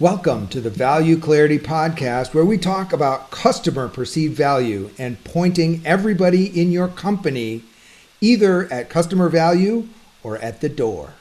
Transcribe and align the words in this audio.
Welcome 0.00 0.48
to 0.48 0.62
the 0.62 0.70
Value 0.70 1.18
Clarity 1.18 1.58
Podcast, 1.58 2.32
where 2.32 2.46
we 2.46 2.56
talk 2.56 2.94
about 2.94 3.30
customer 3.30 3.86
perceived 3.86 4.34
value 4.34 4.88
and 4.96 5.22
pointing 5.24 5.82
everybody 5.84 6.46
in 6.58 6.72
your 6.72 6.88
company 6.88 7.64
either 8.22 8.64
at 8.72 8.88
customer 8.88 9.28
value 9.28 9.88
or 10.22 10.38
at 10.38 10.62
the 10.62 10.70
door. 10.70 11.12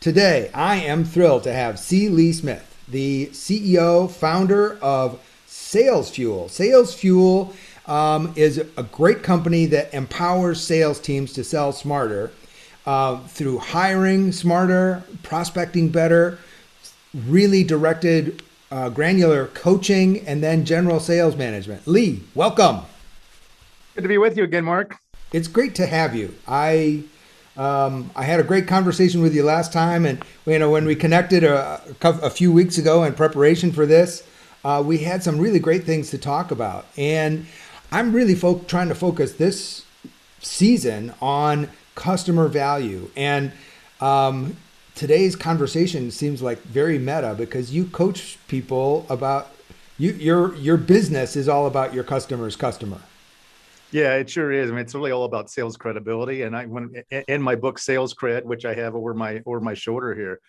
Today, 0.00 0.50
I 0.54 0.76
am 0.76 1.04
thrilled 1.04 1.42
to 1.42 1.52
have 1.52 1.78
C. 1.78 2.08
Lee 2.08 2.32
Smith, 2.32 2.74
the 2.88 3.26
CEO, 3.26 4.10
founder 4.10 4.78
of 4.80 5.20
SalesFuel. 5.46 6.48
Sales 6.48 6.94
Fuel 6.94 7.52
um, 7.84 8.32
is 8.36 8.56
a 8.56 8.84
great 8.84 9.22
company 9.22 9.66
that 9.66 9.92
empowers 9.92 10.62
sales 10.62 10.98
teams 10.98 11.34
to 11.34 11.44
sell 11.44 11.72
smarter 11.72 12.32
uh, 12.86 13.18
through 13.26 13.58
hiring 13.58 14.32
smarter, 14.32 15.04
prospecting 15.22 15.90
better 15.90 16.38
really 17.14 17.64
directed 17.64 18.42
uh, 18.70 18.88
granular 18.88 19.46
coaching 19.48 20.26
and 20.26 20.42
then 20.42 20.64
general 20.64 20.98
sales 21.00 21.36
management. 21.36 21.86
Lee, 21.86 22.22
welcome. 22.34 22.80
Good 23.94 24.02
to 24.02 24.08
be 24.08 24.18
with 24.18 24.36
you 24.36 24.44
again, 24.44 24.64
Mark. 24.64 24.96
It's 25.32 25.48
great 25.48 25.74
to 25.76 25.86
have 25.86 26.14
you. 26.14 26.34
I 26.46 27.04
um, 27.56 28.10
I 28.16 28.24
had 28.24 28.40
a 28.40 28.42
great 28.42 28.66
conversation 28.66 29.22
with 29.22 29.32
you 29.32 29.44
last 29.44 29.72
time, 29.72 30.04
and 30.04 30.24
you 30.44 30.58
know 30.58 30.70
when 30.70 30.86
we 30.86 30.96
connected 30.96 31.44
a, 31.44 31.80
a 32.02 32.30
few 32.30 32.52
weeks 32.52 32.78
ago 32.78 33.04
in 33.04 33.14
preparation 33.14 33.70
for 33.70 33.86
this, 33.86 34.26
uh, 34.64 34.82
we 34.84 34.98
had 34.98 35.22
some 35.22 35.38
really 35.38 35.60
great 35.60 35.84
things 35.84 36.10
to 36.10 36.18
talk 36.18 36.50
about. 36.50 36.86
And 36.96 37.46
I'm 37.92 38.12
really 38.12 38.34
fo- 38.34 38.64
trying 38.66 38.88
to 38.88 38.94
focus 38.94 39.34
this 39.34 39.84
season 40.40 41.14
on 41.22 41.70
customer 41.94 42.48
value 42.48 43.10
and 43.16 43.52
um, 44.00 44.56
today's 44.94 45.36
conversation 45.36 46.10
seems 46.10 46.42
like 46.42 46.58
very 46.62 46.98
meta 46.98 47.34
because 47.36 47.72
you 47.72 47.86
coach 47.86 48.38
people 48.48 49.06
about 49.08 49.50
you 49.98 50.12
your 50.12 50.54
your 50.56 50.76
business 50.76 51.36
is 51.36 51.48
all 51.48 51.66
about 51.66 51.94
your 51.94 52.04
customer's 52.04 52.56
customer. 52.56 53.00
Yeah, 53.90 54.14
it 54.14 54.28
sure 54.28 54.50
is. 54.50 54.70
I 54.70 54.72
mean, 54.72 54.80
it's 54.80 54.94
really 54.94 55.12
all 55.12 55.24
about 55.24 55.50
sales 55.50 55.76
credibility. 55.76 56.42
And 56.42 56.56
I, 56.56 56.66
when 56.66 57.04
in 57.28 57.40
my 57.40 57.54
book, 57.54 57.78
SalesCred, 57.78 58.42
which 58.42 58.64
I 58.64 58.74
have 58.74 58.96
over 58.96 59.14
my 59.14 59.40
over 59.46 59.60
my 59.60 59.74
shoulder 59.74 60.14
here, 60.14 60.40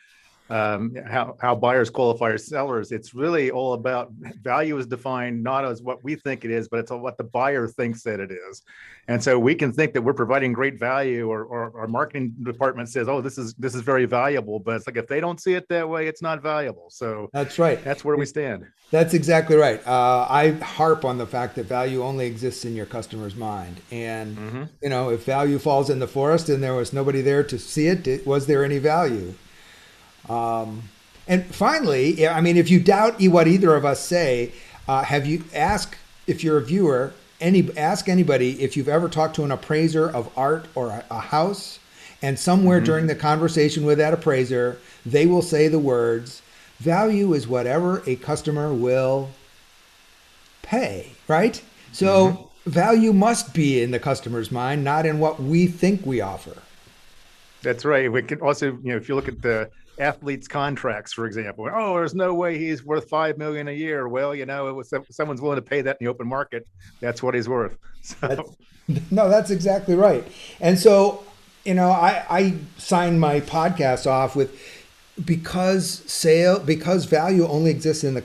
um, 0.49 0.95
how, 1.07 1.35
how 1.39 1.55
buyers 1.55 1.89
qualify 1.89 2.33
as 2.33 2.47
sellers. 2.47 2.91
It's 2.91 3.13
really 3.13 3.51
all 3.51 3.73
about 3.73 4.11
value 4.11 4.77
is 4.77 4.85
defined 4.85 5.43
not 5.43 5.65
as 5.65 5.81
what 5.81 6.03
we 6.03 6.15
think 6.15 6.45
it 6.45 6.51
is, 6.51 6.67
but 6.67 6.79
it's 6.79 6.91
what 6.91 7.17
the 7.17 7.23
buyer 7.23 7.67
thinks 7.67 8.03
that 8.03 8.19
it 8.19 8.31
is. 8.31 8.61
And 9.07 9.23
so 9.23 9.38
we 9.38 9.53
can 9.53 9.71
think 9.71 9.93
that 9.93 10.01
we're 10.01 10.13
providing 10.13 10.51
great 10.51 10.79
value, 10.79 11.29
or, 11.29 11.43
or 11.43 11.79
our 11.79 11.88
marketing 11.88 12.33
department 12.41 12.89
says, 12.89 13.07
"Oh, 13.07 13.21
this 13.21 13.38
is 13.38 13.53
this 13.53 13.75
is 13.75 13.81
very 13.81 14.05
valuable," 14.05 14.59
but 14.59 14.77
it's 14.77 14.88
like 14.88 14.97
if 14.97 15.07
they 15.07 15.19
don't 15.19 15.39
see 15.39 15.53
it 15.53 15.69
that 15.69 15.88
way, 15.88 16.07
it's 16.07 16.23
not 16.23 16.41
valuable. 16.41 16.88
So 16.89 17.29
that's 17.31 17.59
right. 17.59 17.83
That's 17.83 18.03
where 18.03 18.16
we 18.16 18.25
stand. 18.25 18.66
That's 18.89 19.13
exactly 19.13 19.57
right. 19.57 19.85
Uh, 19.85 20.25
I 20.27 20.51
harp 20.51 21.05
on 21.05 21.19
the 21.19 21.27
fact 21.27 21.55
that 21.55 21.67
value 21.67 22.03
only 22.03 22.25
exists 22.25 22.66
in 22.66 22.75
your 22.75 22.88
customer's 22.88 23.35
mind, 23.35 23.79
and 23.91 24.38
mm-hmm. 24.38 24.63
you 24.81 24.89
know, 24.89 25.09
if 25.09 25.23
value 25.23 25.59
falls 25.59 25.91
in 25.91 26.00
the 26.00 26.07
forest 26.07 26.50
and 26.50 26.63
there 26.63 26.73
was 26.73 26.91
nobody 26.91 27.22
there 27.22 27.44
to 27.44 27.59
see 27.59 27.85
it, 27.85 28.25
was 28.25 28.47
there 28.47 28.66
any 28.66 28.79
value? 28.79 29.35
Um, 30.30 30.84
and 31.28 31.46
finally, 31.46 32.28
I 32.28 32.41
mean, 32.41 32.58
if 32.58 32.69
you 32.69 32.80
doubt 32.80 33.22
what 33.22 33.47
either 33.47 33.75
of 33.75 33.86
us 33.86 34.00
say, 34.00 34.52
uh, 34.88 35.03
have 35.03 35.25
you 35.25 35.44
ask 35.53 35.97
if 36.28 36.44
you're 36.44 36.58
a 36.58 36.63
viewer 36.63 37.13
any 37.41 37.69
ask 37.78 38.08
anybody 38.08 38.62
if 38.63 38.78
you've 38.78 38.88
ever 38.90 39.09
talked 39.09 39.36
to 39.36 39.44
an 39.44 39.52
appraiser 39.52 40.09
of 40.09 40.30
art 40.38 40.68
or 40.75 40.88
a, 40.88 41.06
a 41.12 41.19
house, 41.19 41.80
and 42.22 42.40
somewhere 42.40 42.78
mm-hmm. 42.78 42.86
during 42.86 43.08
the 43.08 43.16
conversation 43.16 43.86
with 43.86 43.97
that 43.97 44.13
appraiser, 44.13 44.80
they 45.06 45.25
will 45.25 45.41
say 45.41 45.68
the 45.68 45.80
words, 45.80 46.42
"Value 46.80 47.34
is 47.34 47.47
whatever 47.47 48.03
a 48.07 48.16
customer 48.16 48.74
will 48.74 49.30
pay." 50.62 51.12
Right. 51.28 51.62
So 51.92 52.28
mm-hmm. 52.28 52.69
value 52.69 53.13
must 53.13 53.53
be 53.53 53.81
in 53.81 53.92
the 53.92 54.00
customer's 54.00 54.52
mind, 54.52 54.84
not 54.84 55.06
in 55.06 55.19
what 55.19 55.42
we 55.42 55.68
think 55.68 56.06
we 56.06 56.22
offer. 56.22 56.62
That's 57.62 57.84
right. 57.84 58.12
We 58.12 58.22
can 58.22 58.42
also, 58.42 58.78
you 58.84 58.92
know, 58.92 58.97
if 58.97 59.09
you 59.09 59.16
look 59.16 59.28
at 59.28 59.42
the 59.42 59.69
athletes' 60.00 60.47
contracts, 60.47 61.13
for 61.13 61.25
example. 61.25 61.69
Oh, 61.72 61.95
there's 61.95 62.16
no 62.16 62.33
way 62.33 62.57
he's 62.57 62.83
worth 62.83 63.09
five 63.09 63.38
million 63.38 63.67
a 63.67 63.72
year. 63.72 64.07
Well, 64.07 64.35
you 64.35 64.45
know, 64.45 64.73
was 64.73 64.94
someone's 65.09 65.41
willing 65.41 65.57
to 65.57 65.61
pay 65.61 65.81
that 65.81 65.97
in 66.00 66.06
the 66.06 66.09
open 66.09 66.28
market. 66.28 66.67
That's 67.00 67.22
what 67.23 67.33
he's 67.35 67.50
worth. 67.50 67.78
So. 68.06 68.28
That's, 68.88 69.11
no, 69.11 69.29
that's 69.29 69.50
exactly 69.50 69.95
right. 69.95 70.23
And 70.61 70.78
so, 70.78 71.23
you 71.63 71.73
know, 71.73 71.89
I 71.89 72.23
I 72.29 72.53
signed 72.78 73.19
my 73.19 73.41
podcast 73.41 74.06
off 74.06 74.35
with 74.35 74.56
because 75.23 76.03
sale 76.06 76.59
because 76.59 77.06
value 77.06 77.47
only 77.47 77.72
exists 77.72 78.03
in 78.03 78.13
the 78.13 78.22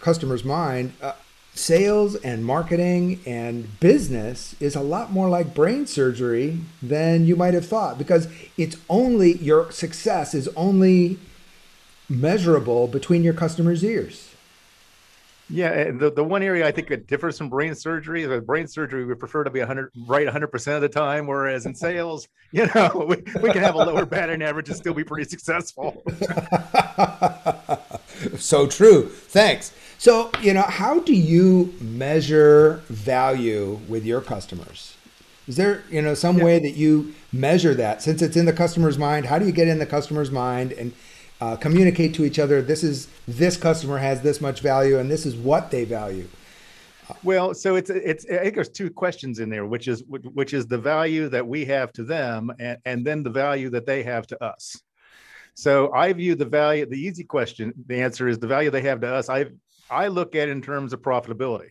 customer's 0.00 0.44
mind. 0.44 0.94
Uh, 1.00 1.12
sales 1.54 2.14
and 2.16 2.44
marketing 2.44 3.20
and 3.26 3.78
business 3.80 4.54
is 4.60 4.74
a 4.74 4.80
lot 4.80 5.12
more 5.12 5.28
like 5.28 5.54
brain 5.54 5.86
surgery 5.86 6.60
than 6.82 7.26
you 7.26 7.36
might 7.36 7.54
have 7.54 7.66
thought 7.66 7.98
because 7.98 8.28
it's 8.56 8.76
only 8.88 9.36
your 9.38 9.70
success 9.70 10.34
is 10.34 10.48
only 10.56 11.18
measurable 12.08 12.86
between 12.86 13.22
your 13.22 13.34
customers' 13.34 13.84
ears. 13.84 14.30
Yeah, 15.52 15.72
and 15.72 15.98
the, 15.98 16.12
the 16.12 16.22
one 16.22 16.44
area 16.44 16.66
I 16.66 16.70
think 16.70 16.88
that 16.88 17.08
differs 17.08 17.36
from 17.36 17.48
brain 17.48 17.74
surgery 17.74 18.22
is 18.22 18.28
that 18.28 18.46
brain 18.46 18.68
surgery 18.68 19.04
we 19.04 19.14
prefer 19.14 19.42
to 19.42 19.50
be 19.50 19.58
100 19.58 19.90
right 20.06 20.28
100% 20.28 20.76
of 20.76 20.80
the 20.80 20.88
time 20.88 21.26
whereas 21.26 21.66
in 21.66 21.74
sales, 21.74 22.28
you 22.52 22.68
know, 22.72 23.06
we, 23.08 23.16
we 23.42 23.50
can 23.50 23.62
have 23.62 23.74
a 23.74 23.78
lower 23.78 24.06
batting 24.06 24.42
average 24.42 24.68
and 24.68 24.76
still 24.76 24.94
be 24.94 25.02
pretty 25.02 25.28
successful. 25.28 26.04
so 28.38 28.68
true. 28.68 29.08
Thanks. 29.08 29.72
So, 30.00 30.30
you 30.40 30.54
know, 30.54 30.62
how 30.62 31.00
do 31.00 31.12
you 31.12 31.74
measure 31.78 32.82
value 32.88 33.78
with 33.86 34.06
your 34.06 34.22
customers? 34.22 34.96
Is 35.46 35.56
there, 35.56 35.84
you 35.90 36.00
know, 36.00 36.14
some 36.14 36.38
yeah. 36.38 36.44
way 36.44 36.58
that 36.58 36.70
you 36.70 37.12
measure 37.34 37.74
that 37.74 38.00
since 38.00 38.22
it's 38.22 38.34
in 38.34 38.46
the 38.46 38.52
customer's 38.54 38.96
mind? 38.96 39.26
How 39.26 39.38
do 39.38 39.44
you 39.44 39.52
get 39.52 39.68
in 39.68 39.78
the 39.78 39.84
customer's 39.84 40.30
mind 40.30 40.72
and 40.72 40.94
uh, 41.42 41.56
communicate 41.56 42.14
to 42.14 42.24
each 42.24 42.38
other? 42.38 42.62
This 42.62 42.82
is 42.82 43.08
this 43.28 43.58
customer 43.58 43.98
has 43.98 44.22
this 44.22 44.40
much 44.40 44.60
value, 44.60 44.98
and 44.98 45.10
this 45.10 45.26
is 45.26 45.36
what 45.36 45.70
they 45.70 45.84
value. 45.84 46.28
Well, 47.22 47.52
so 47.52 47.76
it's 47.76 47.90
it's 47.90 48.24
I 48.24 48.38
think 48.38 48.54
there's 48.54 48.70
two 48.70 48.88
questions 48.88 49.38
in 49.38 49.50
there, 49.50 49.66
which 49.66 49.86
is 49.86 50.02
which 50.08 50.54
is 50.54 50.66
the 50.66 50.78
value 50.78 51.28
that 51.28 51.46
we 51.46 51.66
have 51.66 51.92
to 51.92 52.04
them, 52.04 52.50
and 52.58 52.78
and 52.86 53.04
then 53.04 53.22
the 53.22 53.28
value 53.28 53.68
that 53.68 53.84
they 53.84 54.02
have 54.04 54.26
to 54.28 54.42
us. 54.42 54.80
So 55.52 55.92
I 55.92 56.10
view 56.14 56.36
the 56.36 56.46
value. 56.46 56.86
The 56.86 56.96
easy 56.96 57.24
question, 57.24 57.74
the 57.86 58.00
answer 58.00 58.28
is 58.28 58.38
the 58.38 58.46
value 58.46 58.70
they 58.70 58.80
have 58.80 59.02
to 59.02 59.12
us. 59.12 59.28
I 59.28 59.44
I 59.90 60.08
look 60.08 60.34
at 60.34 60.48
in 60.48 60.62
terms 60.62 60.92
of 60.92 61.02
profitability. 61.02 61.70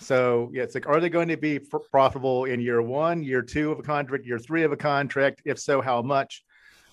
So 0.00 0.50
yeah, 0.52 0.62
it's 0.62 0.74
like, 0.74 0.88
are 0.88 0.98
they 0.98 1.10
going 1.10 1.28
to 1.28 1.36
be 1.36 1.60
profitable 1.90 2.46
in 2.46 2.60
year 2.60 2.80
one, 2.80 3.22
year 3.22 3.42
two 3.42 3.70
of 3.70 3.78
a 3.78 3.82
contract, 3.82 4.24
year 4.24 4.38
three 4.38 4.62
of 4.62 4.72
a 4.72 4.76
contract? 4.76 5.42
If 5.44 5.58
so, 5.58 5.80
how 5.80 6.00
much? 6.00 6.42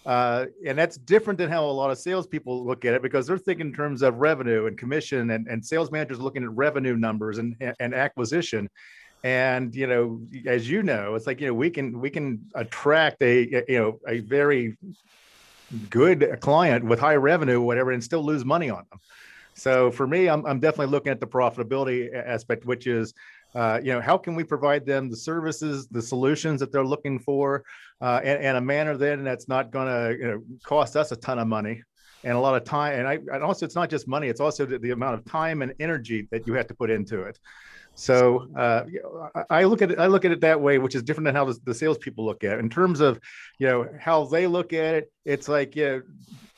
Uh, 0.05 0.45
and 0.65 0.77
that's 0.77 0.97
different 0.97 1.37
than 1.37 1.49
how 1.49 1.65
a 1.65 1.71
lot 1.71 1.91
of 1.91 1.97
salespeople 1.97 2.65
look 2.65 2.85
at 2.85 2.93
it 2.93 3.01
because 3.01 3.27
they're 3.27 3.37
thinking 3.37 3.67
in 3.67 3.73
terms 3.73 4.01
of 4.01 4.17
revenue 4.17 4.67
and 4.67 4.77
commission, 4.77 5.31
and, 5.31 5.47
and 5.47 5.65
sales 5.65 5.91
managers 5.91 6.19
looking 6.19 6.43
at 6.43 6.49
revenue 6.51 6.95
numbers 6.95 7.39
and, 7.39 7.55
and 7.79 7.93
acquisition. 7.93 8.69
And 9.23 9.75
you 9.75 9.87
know, 9.87 10.21
as 10.45 10.69
you 10.69 10.83
know, 10.83 11.15
it's 11.15 11.27
like 11.27 11.41
you 11.41 11.47
know 11.47 11.53
we 11.53 11.69
can 11.69 11.99
we 11.99 12.09
can 12.09 12.39
attract 12.55 13.21
a 13.21 13.63
you 13.67 13.79
know 13.79 13.99
a 14.07 14.19
very 14.19 14.77
good 15.89 16.37
client 16.39 16.85
with 16.85 16.99
high 16.99 17.15
revenue, 17.15 17.59
whatever, 17.59 17.91
and 17.91 18.03
still 18.03 18.23
lose 18.23 18.45
money 18.45 18.69
on 18.69 18.83
them. 18.89 18.99
So 19.57 19.89
for 19.89 20.05
me, 20.05 20.29
I'm, 20.29 20.45
I'm 20.45 20.59
definitely 20.59 20.91
looking 20.91 21.11
at 21.11 21.19
the 21.19 21.25
profitability 21.25 22.13
aspect, 22.13 22.65
which 22.65 22.85
is, 22.85 23.13
uh, 23.55 23.79
you 23.83 23.91
know, 23.91 23.99
how 23.99 24.15
can 24.15 24.35
we 24.35 24.43
provide 24.43 24.85
them 24.85 25.09
the 25.09 25.17
services, 25.17 25.87
the 25.87 26.01
solutions 26.01 26.59
that 26.59 26.71
they're 26.71 26.85
looking 26.85 27.17
for, 27.17 27.63
uh, 27.99 28.21
and, 28.23 28.43
and, 28.43 28.57
a 28.57 28.61
manner 28.61 28.95
then 28.97 29.23
that's 29.23 29.47
not 29.47 29.71
going 29.71 29.87
to 29.87 30.17
you 30.19 30.27
know, 30.27 30.43
cost 30.63 30.95
us 30.95 31.11
a 31.11 31.15
ton 31.15 31.39
of 31.39 31.47
money 31.47 31.81
and 32.23 32.33
a 32.33 32.39
lot 32.39 32.55
of 32.55 32.65
time. 32.65 32.99
And 32.99 33.07
I 33.07 33.13
and 33.33 33.43
also 33.43 33.65
it's 33.65 33.73
not 33.73 33.89
just 33.89 34.07
money; 34.07 34.27
it's 34.27 34.41
also 34.41 34.65
the, 34.65 34.77
the 34.77 34.91
amount 34.91 35.15
of 35.15 35.25
time 35.25 35.63
and 35.63 35.73
energy 35.79 36.27
that 36.29 36.45
you 36.45 36.53
have 36.53 36.67
to 36.67 36.75
put 36.75 36.91
into 36.91 37.23
it. 37.23 37.39
So 37.95 38.47
uh, 38.55 38.83
I 39.49 39.63
look 39.63 39.81
at 39.81 39.89
it. 39.89 39.97
I 39.97 40.05
look 40.05 40.23
at 40.23 40.31
it 40.31 40.41
that 40.41 40.61
way, 40.61 40.77
which 40.77 40.93
is 40.93 41.01
different 41.01 41.25
than 41.25 41.35
how 41.35 41.45
the, 41.45 41.57
the 41.63 41.73
salespeople 41.73 42.23
look 42.23 42.43
at 42.43 42.53
it. 42.53 42.59
In 42.59 42.69
terms 42.69 42.99
of, 42.99 43.19
you 43.57 43.65
know, 43.65 43.89
how 43.99 44.25
they 44.25 44.45
look 44.45 44.71
at 44.71 44.93
it, 44.93 45.11
it's 45.25 45.47
like, 45.47 45.75
you 45.75 45.85
know, 45.85 46.01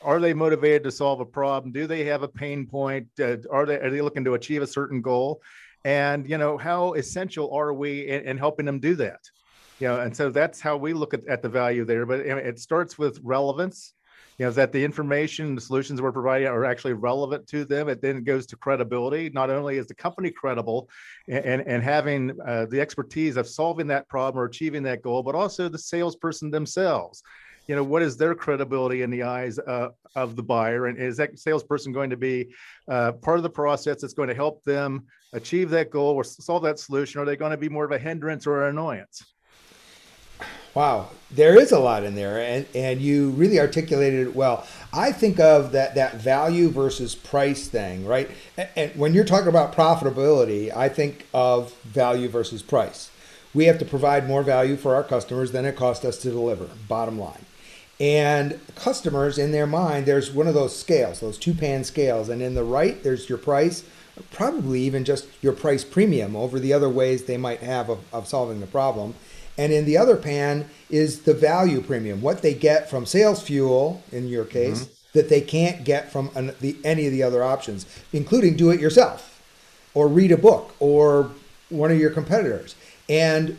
are 0.02 0.20
they 0.20 0.34
motivated 0.34 0.84
to 0.84 0.90
solve 0.90 1.20
a 1.20 1.24
problem? 1.24 1.72
Do 1.72 1.86
they 1.86 2.04
have 2.04 2.22
a 2.22 2.28
pain 2.28 2.66
point? 2.66 3.08
Uh, 3.18 3.36
are 3.50 3.66
they 3.66 3.78
are 3.78 3.90
they 3.90 4.00
looking 4.00 4.24
to 4.24 4.34
achieve 4.34 4.62
a 4.62 4.66
certain 4.66 5.00
goal? 5.00 5.42
And 5.84 6.28
you 6.28 6.38
know, 6.38 6.58
how 6.58 6.94
essential 6.94 7.52
are 7.52 7.72
we 7.72 8.08
in, 8.08 8.22
in 8.22 8.38
helping 8.38 8.66
them 8.66 8.80
do 8.80 8.94
that? 8.96 9.20
You 9.78 9.88
know, 9.88 10.00
and 10.00 10.14
so 10.14 10.30
that's 10.30 10.60
how 10.60 10.76
we 10.76 10.92
look 10.92 11.14
at, 11.14 11.26
at 11.26 11.42
the 11.42 11.48
value 11.48 11.84
there. 11.84 12.04
But 12.04 12.20
it 12.20 12.58
starts 12.58 12.98
with 12.98 13.18
relevance 13.22 13.94
you 14.40 14.46
know 14.46 14.52
that 14.52 14.72
the 14.72 14.82
information 14.82 15.54
the 15.54 15.60
solutions 15.60 16.00
we're 16.00 16.12
providing 16.12 16.48
are 16.48 16.64
actually 16.64 16.94
relevant 16.94 17.46
to 17.46 17.66
them 17.66 17.90
it 17.90 18.00
then 18.00 18.24
goes 18.24 18.46
to 18.46 18.56
credibility 18.56 19.30
not 19.34 19.50
only 19.50 19.76
is 19.76 19.86
the 19.86 19.94
company 19.94 20.30
credible 20.30 20.88
and 21.28 21.44
and, 21.44 21.62
and 21.66 21.82
having 21.82 22.32
uh, 22.46 22.64
the 22.70 22.80
expertise 22.80 23.36
of 23.36 23.46
solving 23.46 23.86
that 23.86 24.08
problem 24.08 24.42
or 24.42 24.46
achieving 24.46 24.82
that 24.82 25.02
goal 25.02 25.22
but 25.22 25.34
also 25.34 25.68
the 25.68 25.78
salesperson 25.78 26.50
themselves 26.50 27.22
you 27.70 27.76
know 27.76 27.84
what 27.84 28.02
is 28.02 28.16
their 28.16 28.34
credibility 28.34 29.02
in 29.02 29.10
the 29.10 29.22
eyes 29.22 29.60
uh, 29.60 29.90
of 30.16 30.34
the 30.34 30.42
buyer 30.42 30.86
and 30.86 30.98
is 30.98 31.16
that 31.16 31.38
salesperson 31.38 31.92
going 31.92 32.10
to 32.10 32.16
be 32.16 32.52
uh, 32.88 33.12
part 33.12 33.36
of 33.36 33.44
the 33.44 33.50
process 33.50 34.00
that's 34.00 34.12
going 34.12 34.28
to 34.28 34.34
help 34.34 34.64
them 34.64 35.04
achieve 35.34 35.70
that 35.70 35.88
goal 35.88 36.16
or 36.16 36.24
solve 36.24 36.64
that 36.64 36.80
solution 36.80 37.20
are 37.20 37.24
they 37.24 37.36
going 37.36 37.52
to 37.52 37.56
be 37.56 37.68
more 37.68 37.84
of 37.84 37.92
a 37.92 37.98
hindrance 37.98 38.44
or 38.44 38.64
an 38.64 38.70
annoyance 38.70 39.24
Wow, 40.72 41.08
there 41.32 41.60
is 41.60 41.72
a 41.72 41.80
lot 41.80 42.04
in 42.04 42.14
there, 42.14 42.38
and 42.38 42.64
and 42.76 43.02
you 43.02 43.30
really 43.30 43.58
articulated 43.58 44.28
it 44.28 44.36
well. 44.36 44.64
I 44.92 45.10
think 45.10 45.40
of 45.40 45.72
that 45.72 45.96
that 45.96 46.14
value 46.20 46.68
versus 46.68 47.16
price 47.16 47.66
thing, 47.66 48.06
right? 48.06 48.30
And, 48.56 48.68
and 48.76 48.92
when 48.94 49.12
you're 49.12 49.24
talking 49.24 49.48
about 49.48 49.74
profitability, 49.74 50.72
I 50.74 50.88
think 50.88 51.26
of 51.34 51.74
value 51.82 52.28
versus 52.28 52.62
price. 52.62 53.10
We 53.52 53.64
have 53.64 53.80
to 53.80 53.84
provide 53.84 54.28
more 54.28 54.44
value 54.44 54.76
for 54.76 54.94
our 54.94 55.02
customers 55.02 55.50
than 55.50 55.64
it 55.64 55.74
costs 55.74 56.04
us 56.04 56.18
to 56.18 56.30
deliver. 56.30 56.68
Bottom 56.86 57.18
line. 57.18 57.46
And 58.00 58.58
customers, 58.74 59.38
in 59.38 59.52
their 59.52 59.66
mind, 59.66 60.06
there's 60.06 60.32
one 60.32 60.48
of 60.48 60.54
those 60.54 60.76
scales, 60.76 61.20
those 61.20 61.38
two 61.38 61.52
pan 61.54 61.84
scales, 61.84 62.30
and 62.30 62.40
in 62.40 62.54
the 62.54 62.64
right, 62.64 63.02
there's 63.02 63.28
your 63.28 63.38
price, 63.38 63.84
probably 64.32 64.80
even 64.80 65.04
just 65.04 65.26
your 65.42 65.52
price 65.52 65.84
premium 65.84 66.34
over 66.34 66.58
the 66.58 66.72
other 66.72 66.88
ways 66.88 67.24
they 67.24 67.36
might 67.36 67.60
have 67.60 67.90
of, 67.90 68.00
of 68.12 68.26
solving 68.26 68.60
the 68.60 68.66
problem 68.66 69.14
and 69.60 69.74
in 69.74 69.84
the 69.84 69.98
other 69.98 70.16
pan 70.16 70.70
is 70.88 71.20
the 71.22 71.34
value 71.34 71.82
premium, 71.82 72.22
what 72.22 72.40
they 72.40 72.54
get 72.54 72.88
from 72.88 73.04
SalesFuel, 73.04 74.00
in 74.10 74.26
your 74.26 74.46
case, 74.46 74.84
mm-hmm. 74.84 74.92
that 75.12 75.28
they 75.28 75.42
can't 75.42 75.84
get 75.84 76.10
from 76.10 76.30
an, 76.34 76.54
the, 76.60 76.78
any 76.82 77.04
of 77.04 77.12
the 77.12 77.22
other 77.22 77.44
options, 77.44 77.84
including 78.10 78.56
do 78.56 78.70
it 78.70 78.80
yourself 78.80 79.42
or 79.92 80.08
read 80.08 80.32
a 80.32 80.38
book 80.38 80.74
or 80.80 81.30
one 81.68 81.90
of 81.90 81.98
your 81.98 82.08
competitors. 82.08 82.74
And 83.10 83.58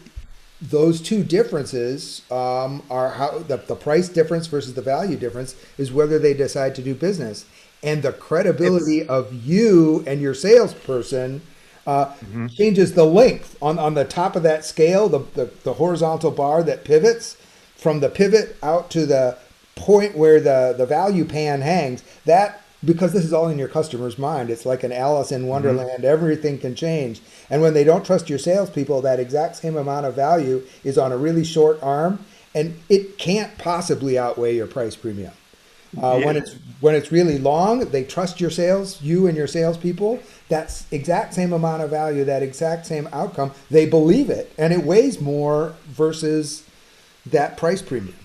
those 0.61 1.01
two 1.01 1.23
differences 1.23 2.21
um, 2.29 2.83
are 2.89 3.09
how 3.09 3.39
the, 3.39 3.57
the 3.57 3.75
price 3.75 4.09
difference 4.09 4.47
versus 4.47 4.75
the 4.75 4.81
value 4.81 5.17
difference 5.17 5.55
is 5.77 5.91
whether 5.91 6.19
they 6.19 6.33
decide 6.33 6.75
to 6.75 6.83
do 6.83 6.93
business. 6.93 7.45
And 7.81 8.03
the 8.03 8.13
credibility 8.13 8.99
it's, 8.99 9.09
of 9.09 9.33
you 9.33 10.03
and 10.05 10.21
your 10.21 10.35
salesperson 10.35 11.41
uh, 11.87 12.05
mm-hmm. 12.05 12.47
changes 12.47 12.93
the 12.93 13.05
length 13.05 13.57
on, 13.59 13.79
on 13.79 13.95
the 13.95 14.05
top 14.05 14.35
of 14.35 14.43
that 14.43 14.63
scale, 14.63 15.09
the, 15.09 15.19
the, 15.33 15.51
the, 15.63 15.73
horizontal 15.73 16.29
bar 16.29 16.61
that 16.61 16.83
pivots 16.83 17.37
from 17.75 18.01
the 18.01 18.09
pivot 18.09 18.55
out 18.61 18.91
to 18.91 19.07
the 19.07 19.35
point 19.75 20.15
where 20.15 20.39
the, 20.39 20.75
the 20.77 20.85
value 20.85 21.25
pan 21.25 21.61
hangs. 21.61 22.03
That, 22.25 22.60
because 22.83 23.13
this 23.13 23.23
is 23.23 23.33
all 23.33 23.47
in 23.47 23.59
your 23.59 23.67
customer's 23.67 24.17
mind, 24.17 24.49
it's 24.49 24.65
like 24.65 24.83
an 24.83 24.91
Alice 24.91 25.31
in 25.31 25.47
Wonderland. 25.47 25.89
Mm-hmm. 25.89 26.05
Everything 26.05 26.57
can 26.57 26.75
change. 26.75 27.21
And 27.49 27.61
when 27.61 27.73
they 27.73 27.83
don't 27.83 28.05
trust 28.05 28.29
your 28.29 28.39
salespeople, 28.39 29.01
that 29.01 29.19
exact 29.19 29.57
same 29.57 29.77
amount 29.77 30.05
of 30.05 30.15
value 30.15 30.63
is 30.83 30.97
on 30.97 31.11
a 31.11 31.17
really 31.17 31.43
short 31.43 31.81
arm, 31.81 32.25
and 32.55 32.79
it 32.89 33.17
can't 33.17 33.57
possibly 33.57 34.17
outweigh 34.17 34.55
your 34.55 34.67
price 34.67 34.95
premium. 34.95 35.33
Uh, 36.01 36.17
yeah. 36.17 36.25
When 36.25 36.37
it's 36.37 36.55
when 36.79 36.95
it's 36.95 37.11
really 37.11 37.37
long, 37.37 37.89
they 37.89 38.05
trust 38.05 38.39
your 38.39 38.49
sales, 38.49 39.01
you 39.01 39.27
and 39.27 39.35
your 39.35 39.47
salespeople. 39.47 40.19
That 40.47 40.83
exact 40.89 41.33
same 41.33 41.51
amount 41.51 41.83
of 41.83 41.89
value, 41.89 42.23
that 42.23 42.41
exact 42.41 42.85
same 42.85 43.09
outcome, 43.11 43.51
they 43.69 43.85
believe 43.85 44.29
it, 44.29 44.51
and 44.57 44.71
it 44.71 44.83
weighs 44.85 45.19
more 45.19 45.75
versus 45.87 46.63
that 47.25 47.57
price 47.57 47.81
premium. 47.81 48.15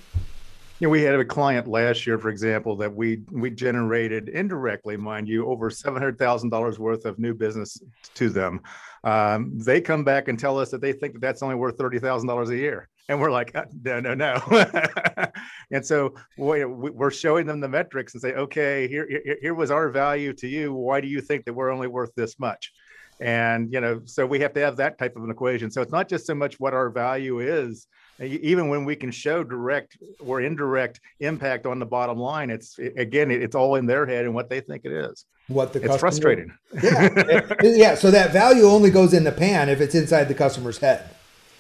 You 0.79 0.89
know, 0.89 0.91
we 0.91 1.01
had 1.01 1.15
a 1.15 1.25
client 1.25 1.67
last 1.67 2.07
year, 2.07 2.19
for 2.19 2.29
example, 2.29 2.77
that 2.77 2.95
we 2.95 3.23
we 3.31 3.51
generated 3.51 4.29
indirectly, 4.29 4.99
mind 4.99 5.27
you, 5.27 5.47
over 5.47 5.71
seven 5.71 6.03
hundred 6.03 6.19
thousand 6.19 6.51
dollars 6.51 6.79
worth 6.79 7.07
of 7.07 7.19
new 7.19 7.33
business 7.33 7.81
to 8.15 8.29
them. 8.29 8.61
Um, 9.03 9.59
they 9.59 9.81
come 9.81 10.05
back 10.05 10.29
and 10.29 10.39
tell 10.39 10.59
us 10.59 10.71
that 10.73 10.83
they 10.83 10.93
think 10.93 11.15
that 11.15 11.23
that's 11.23 11.43
only 11.43 11.55
worth 11.55 11.79
thirty 11.79 11.99
thousand 11.99 12.29
dollars 12.29 12.51
a 12.51 12.57
year. 12.57 12.91
And 13.09 13.19
we're 13.19 13.31
like 13.31 13.57
uh, 13.57 13.65
no 13.85 14.01
no 14.01 14.13
no. 14.13 14.43
And 15.71 15.85
so 15.85 16.15
we're 16.37 17.11
showing 17.11 17.47
them 17.47 17.61
the 17.61 17.69
metrics 17.69 18.13
and 18.13 18.21
say 18.21 18.35
okay 18.35 18.87
here, 18.87 19.09
here 19.09 19.39
here 19.41 19.55
was 19.55 19.71
our 19.71 19.89
value 19.89 20.35
to 20.35 20.47
you. 20.47 20.75
Why 20.75 21.01
do 21.01 21.09
you 21.09 21.23
think 21.23 21.47
that 21.47 21.55
we're 21.55 21.71
only 21.71 21.89
worth 21.89 22.15
this 22.17 22.39
much? 22.39 22.73
And 23.19 23.73
you 23.73 23.81
know 23.81 24.03
so 24.05 24.27
we 24.27 24.41
have 24.41 24.53
to 24.53 24.61
have 24.61 24.77
that 24.77 24.99
type 24.99 25.17
of 25.17 25.25
an 25.25 25.31
equation. 25.31 25.71
So 25.71 25.81
it's 25.81 25.93
not 25.93 26.07
just 26.07 26.27
so 26.27 26.35
much 26.35 26.61
what 26.61 26.75
our 26.75 26.91
value 26.91 27.41
is 27.41 27.87
even 28.21 28.69
when 28.69 28.85
we 28.85 28.97
can 28.97 29.11
show 29.11 29.45
direct 29.45 29.99
or 30.21 30.41
indirect 30.41 31.01
impact 31.21 31.67
on 31.67 31.79
the 31.79 31.87
bottom 31.87 32.19
line 32.19 32.51
it's 32.51 32.79
again 32.97 33.31
it's 33.31 33.55
all 33.55 33.75
in 33.77 33.87
their 33.87 34.07
head 34.07 34.25
and 34.25 34.35
what 34.35 34.49
they 34.49 34.61
think 34.61 34.85
it 34.85 34.93
is 34.93 35.27
what 35.49 35.73
the 35.73 35.79
it's 35.79 35.89
customer, 35.89 35.99
frustrating 35.99 36.53
yeah 36.83 37.53
yeah 37.63 37.95
so 37.95 38.11
that 38.11 38.33
value 38.33 38.65
only 38.65 38.91
goes 38.91 39.13
in 39.13 39.25
the 39.25 39.33
pan 39.33 39.69
if 39.69 39.81
it's 39.81 39.95
inside 39.95 40.25
the 40.25 40.35
customer's 40.35 40.79
head 40.79 41.09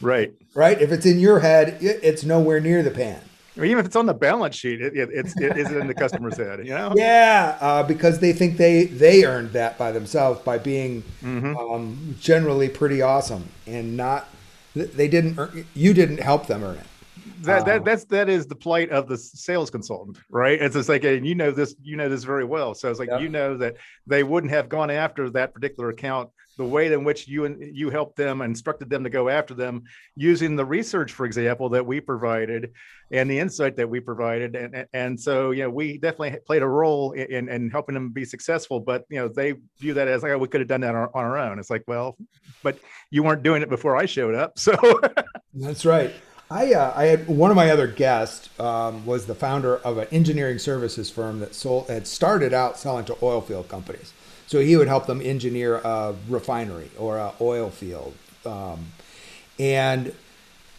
Right. 0.01 0.33
Right. 0.55 0.81
If 0.81 0.93
it's 0.93 1.07
in 1.07 1.19
your 1.19 1.41
head, 1.41 1.79
it's 1.81 2.25
nowhere 2.25 2.61
near 2.61 2.83
the 2.83 2.91
pan. 2.91 3.21
Or 3.57 3.65
even 3.65 3.79
if 3.79 3.87
it's 3.87 3.97
on 3.97 4.05
the 4.05 4.15
balance 4.15 4.55
sheet, 4.55 4.83
it, 4.83 4.95
it, 4.95 5.09
it's 5.11 5.35
it 5.41 5.57
is 5.57 5.71
in 5.71 5.87
the 5.87 5.95
customer's 5.95 6.37
head. 6.37 6.59
You 6.59 6.75
know. 6.75 6.93
Yeah, 6.95 7.57
uh, 7.63 7.83
because 7.85 8.19
they 8.19 8.35
think 8.35 8.59
they 8.59 8.85
they 8.85 9.25
earned 9.25 9.53
that 9.53 9.79
by 9.79 9.93
themselves 9.93 10.41
by 10.43 10.59
being 10.59 11.03
mm-hmm. 11.23 11.57
um, 11.57 12.17
generally 12.21 12.69
pretty 12.69 13.01
awesome 13.01 13.49
and 13.67 13.97
not 13.97 14.29
they 14.77 15.09
didn't 15.09 15.39
earn, 15.39 15.67
you 15.75 15.95
didn't 15.95 16.21
help 16.21 16.47
them 16.47 16.63
earn 16.63 16.77
it 16.77 16.87
that, 17.47 17.65
that 17.67 17.79
um, 17.79 17.85
that's 17.85 18.05
that 18.07 18.29
is 18.29 18.47
the 18.47 18.55
plight 18.55 18.91
of 18.91 19.09
the 19.09 19.17
sales 19.17 19.71
consultant, 19.71 20.19
right? 20.31 20.61
It's 20.61 20.75
just 20.75 20.89
like, 20.89 21.05
and 21.05 21.27
you 21.27 21.35
know 21.35 21.51
this, 21.51 21.75
you 21.83 21.97
know 21.97 22.09
this 22.09 22.25
very 22.25 22.45
well. 22.45 22.75
So 22.75 22.91
it's 22.91 22.99
like 22.99 23.09
yeah. 23.09 23.19
you 23.19 23.29
know 23.29 23.57
that 23.57 23.77
they 24.07 24.23
wouldn't 24.23 24.53
have 24.53 24.69
gone 24.69 24.91
after 24.91 25.31
that 25.31 25.55
particular 25.55 25.91
account 25.91 26.31
the 26.57 26.65
way 26.65 26.93
in 26.93 27.05
which 27.05 27.29
you 27.29 27.45
and 27.45 27.77
you 27.77 27.91
helped 27.91 28.17
them 28.17 28.41
instructed 28.41 28.89
them 28.89 29.05
to 29.05 29.11
go 29.11 29.29
after 29.29 29.55
them 29.55 29.83
using 30.15 30.57
the 30.57 30.65
research 30.65 31.13
for 31.13 31.27
example 31.27 31.69
that 31.69 31.85
we 31.85 32.01
provided 32.01 32.73
and 33.11 33.31
the 33.31 33.39
insight 33.39 33.77
that 33.77 33.89
we 33.89 34.01
provided 34.01 34.57
and 34.57 34.87
and 34.93 35.21
so 35.21 35.51
you 35.51 35.63
know 35.63 35.71
we 35.71 35.99
definitely 35.99 36.39
played 36.47 36.63
a 36.63 36.67
role 36.67 37.13
in 37.13 37.49
in 37.49 37.71
helping 37.71 37.95
them 37.95 38.11
be 38.11 38.25
successful 38.25 38.81
but 38.81 39.05
you 39.11 39.19
know 39.19 39.29
they 39.29 39.55
view 39.79 39.95
that 39.95 40.09
as 40.09 40.23
like 40.23 40.33
oh, 40.33 40.39
we 40.39 40.49
could 40.49 40.61
have 40.61 40.69
done 40.69 40.81
that 40.81 40.95
on 40.95 40.97
our, 40.97 41.11
on 41.15 41.25
our 41.25 41.39
own 41.39 41.59
it's 41.59 41.71
like 41.71 41.85
well 41.87 42.17
but 42.63 42.79
you 43.11 43.23
weren't 43.23 43.43
doing 43.43 43.63
it 43.63 43.69
before 43.69 43.97
i 43.97 44.07
showed 44.07 44.35
up 44.35 44.59
so 44.59 44.75
that's 45.55 45.85
right 45.85 46.15
I, 46.51 46.75
uh, 46.75 46.93
I 46.95 47.07
had 47.07 47.27
one 47.27 47.51
of 47.51 47.57
my 47.57 47.71
other 47.71 47.89
guests 47.89 48.49
um, 48.61 49.05
was 49.05 49.27
the 49.27 49.35
founder 49.35 49.79
of 49.79 49.99
an 49.99 50.07
engineering 50.13 50.59
services 50.59 51.11
firm 51.11 51.41
that 51.41 51.55
sold 51.55 51.89
had 51.89 52.07
started 52.07 52.55
out 52.55 52.79
selling 52.79 53.05
to 53.07 53.17
oil 53.21 53.41
field 53.41 53.69
companies. 53.69 54.13
So 54.47 54.61
he 54.61 54.77
would 54.77 54.87
help 54.87 55.07
them 55.07 55.21
engineer 55.21 55.79
a 55.79 56.15
refinery 56.29 56.91
or 56.97 57.19
an 57.19 57.33
oil 57.41 57.71
field, 57.71 58.15
um, 58.45 58.93
and 59.59 60.15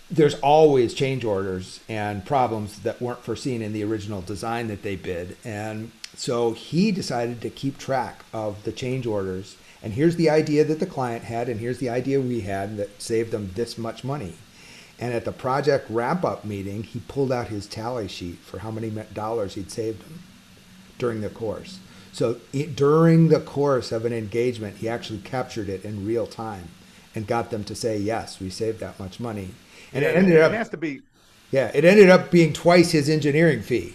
there's 0.09 0.35
always 0.35 0.93
change 0.93 1.25
orders 1.25 1.81
and 1.89 2.25
problems 2.25 2.79
that 2.79 3.01
weren't 3.01 3.23
foreseen 3.23 3.61
in 3.61 3.73
the 3.73 3.83
original 3.83 4.21
design 4.21 4.69
that 4.69 4.83
they 4.83 4.95
bid. 4.95 5.35
And 5.43 5.91
so 6.15 6.53
he 6.53 6.93
decided 6.93 7.41
to 7.41 7.49
keep 7.49 7.77
track 7.77 8.23
of 8.31 8.63
the 8.63 8.71
change 8.71 9.05
orders. 9.05 9.57
And 9.83 9.93
here's 9.93 10.15
the 10.15 10.29
idea 10.29 10.63
that 10.63 10.79
the 10.79 10.85
client 10.85 11.25
had, 11.25 11.49
and 11.49 11.59
here's 11.59 11.79
the 11.79 11.89
idea 11.89 12.21
we 12.21 12.41
had 12.41 12.77
that 12.77 13.01
saved 13.01 13.31
them 13.31 13.51
this 13.55 13.77
much 13.77 14.05
money. 14.05 14.35
And 14.99 15.13
at 15.13 15.25
the 15.25 15.31
project 15.31 15.85
wrap 15.89 16.23
up 16.25 16.43
meeting, 16.43 16.83
he 16.83 16.99
pulled 17.07 17.31
out 17.31 17.49
his 17.49 17.67
tally 17.67 18.07
sheet 18.07 18.39
for 18.39 18.59
how 18.59 18.71
many 18.71 18.89
dollars 19.13 19.53
he'd 19.53 19.71
saved 19.71 20.01
him 20.03 20.23
during 20.97 21.21
the 21.21 21.29
course. 21.29 21.79
So 22.11 22.37
during 22.73 23.27
the 23.27 23.39
course 23.39 23.91
of 23.91 24.05
an 24.05 24.13
engagement, 24.13 24.77
he 24.77 24.89
actually 24.89 25.19
captured 25.19 25.69
it 25.69 25.85
in 25.85 26.05
real 26.05 26.25
time 26.25 26.69
and 27.13 27.27
got 27.27 27.51
them 27.51 27.63
to 27.65 27.75
say, 27.75 27.97
yes, 27.97 28.39
we 28.39 28.49
saved 28.49 28.79
that 28.79 28.99
much 28.99 29.19
money. 29.19 29.49
And 29.93 30.03
yeah, 30.03 30.09
it 30.09 30.15
ended 30.15 30.35
it 30.35 30.41
up. 30.41 30.51
It 30.51 30.55
has 30.55 30.69
to 30.69 30.77
be. 30.77 31.01
Yeah, 31.51 31.71
it 31.73 31.85
ended 31.85 32.09
up 32.09 32.31
being 32.31 32.53
twice 32.53 32.91
his 32.91 33.07
engineering 33.07 33.61
fee 33.61 33.93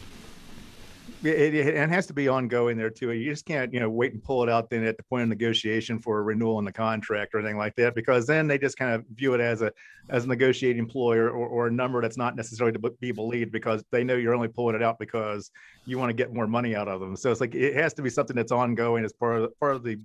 it, 1.25 1.55
it, 1.55 1.67
it, 1.69 1.89
has 1.89 2.07
to 2.07 2.13
be 2.13 2.29
ongoing 2.29 2.77
there 2.77 2.91
too. 2.91 3.13
You 3.13 3.31
just 3.31 3.47
can't, 3.47 3.73
you 3.73 3.81
know, 3.81 3.89
wait 3.89 4.13
and 4.13 4.23
pull 4.23 4.43
it 4.43 4.49
out 4.49 4.71
then 4.71 4.85
at 4.85 4.97
the 4.97 5.03
point 5.05 5.23
of 5.23 5.29
negotiation 5.29 5.99
for 5.99 6.19
a 6.19 6.23
renewal 6.23 6.59
in 6.59 6.65
the 6.65 6.73
contract 6.73 7.35
or 7.35 7.39
anything 7.39 7.57
like 7.57 7.77
that, 7.77 7.95
because 7.95 8.27
then 8.27 8.49
they 8.49 8.59
just 8.59 8.77
kind 8.77 8.95
of 8.95 9.05
view 9.15 9.35
it 9.35 9.41
as 9.41 9.63
a 9.63 9.73
as 10.09 10.25
a 10.25 10.29
negotiating 10.29 10.81
employer 10.81 11.31
or, 11.31 11.47
or 11.47 11.67
a 11.69 11.71
number 11.71 12.03
that's 12.03 12.17
not 12.17 12.35
necessarily 12.35 12.73
to 12.73 12.91
be 13.01 13.13
believed 13.13 13.53
because 13.53 13.85
they 13.91 14.03
know 14.03 14.17
you're 14.17 14.35
only 14.35 14.49
pulling 14.49 14.75
it 14.75 14.83
out 14.83 14.99
because 14.99 15.51
you 15.87 15.99
want 15.99 16.11
to 16.11 16.15
get 16.15 16.35
more 16.35 16.47
money 16.47 16.75
out 16.75 16.89
of 16.89 17.01
them. 17.01 17.17
So 17.17 17.31
it's 17.31 17.41
like 17.41 17.55
it 17.55 17.75
has 17.77 17.95
to 17.95 18.03
be 18.03 18.11
something 18.11 18.37
that's 18.37 18.53
ongoing 18.53 19.05
as 19.05 19.13
part 19.13 19.41
of 19.41 19.59
part 19.61 19.77
of 19.77 19.85
the 19.85 19.99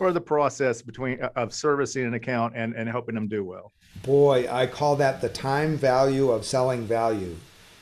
of 0.00 0.14
the 0.14 0.20
process 0.20 0.82
between 0.82 1.22
uh, 1.22 1.30
of 1.36 1.52
servicing 1.54 2.04
an 2.04 2.14
account 2.14 2.54
and 2.56 2.74
and 2.74 2.88
helping 2.88 3.14
them 3.14 3.28
do 3.28 3.44
well. 3.44 3.72
Boy, 4.02 4.48
I 4.50 4.66
call 4.66 4.96
that 4.96 5.20
the 5.20 5.28
time 5.28 5.76
value 5.76 6.30
of 6.30 6.44
selling 6.44 6.84
value 6.84 7.36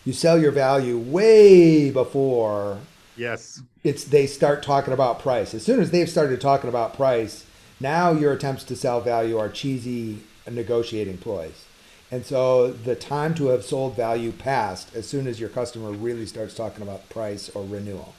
you 0.04 0.12
sell 0.12 0.38
your 0.38 0.52
value 0.52 0.98
way 0.98 1.90
before 1.90 2.78
Yes. 3.16 3.62
It's 3.84 4.04
they 4.04 4.26
start 4.26 4.62
talking 4.62 4.92
about 4.92 5.20
price. 5.20 5.54
As 5.54 5.64
soon 5.64 5.80
as 5.80 5.90
they've 5.90 6.08
started 6.08 6.40
talking 6.40 6.68
about 6.68 6.94
price, 6.94 7.46
now 7.80 8.12
your 8.12 8.32
attempts 8.32 8.64
to 8.64 8.76
sell 8.76 9.00
value 9.00 9.38
are 9.38 9.48
cheesy 9.48 10.20
negotiating 10.50 11.18
ploys. 11.18 11.64
And 12.10 12.24
so 12.24 12.72
the 12.72 12.94
time 12.94 13.34
to 13.36 13.46
have 13.48 13.64
sold 13.64 13.96
value 13.96 14.32
passed 14.32 14.94
as 14.94 15.08
soon 15.08 15.26
as 15.26 15.40
your 15.40 15.48
customer 15.48 15.92
really 15.92 16.26
starts 16.26 16.54
talking 16.54 16.82
about 16.82 17.08
price 17.08 17.48
or 17.50 17.64
renewal. 17.64 18.14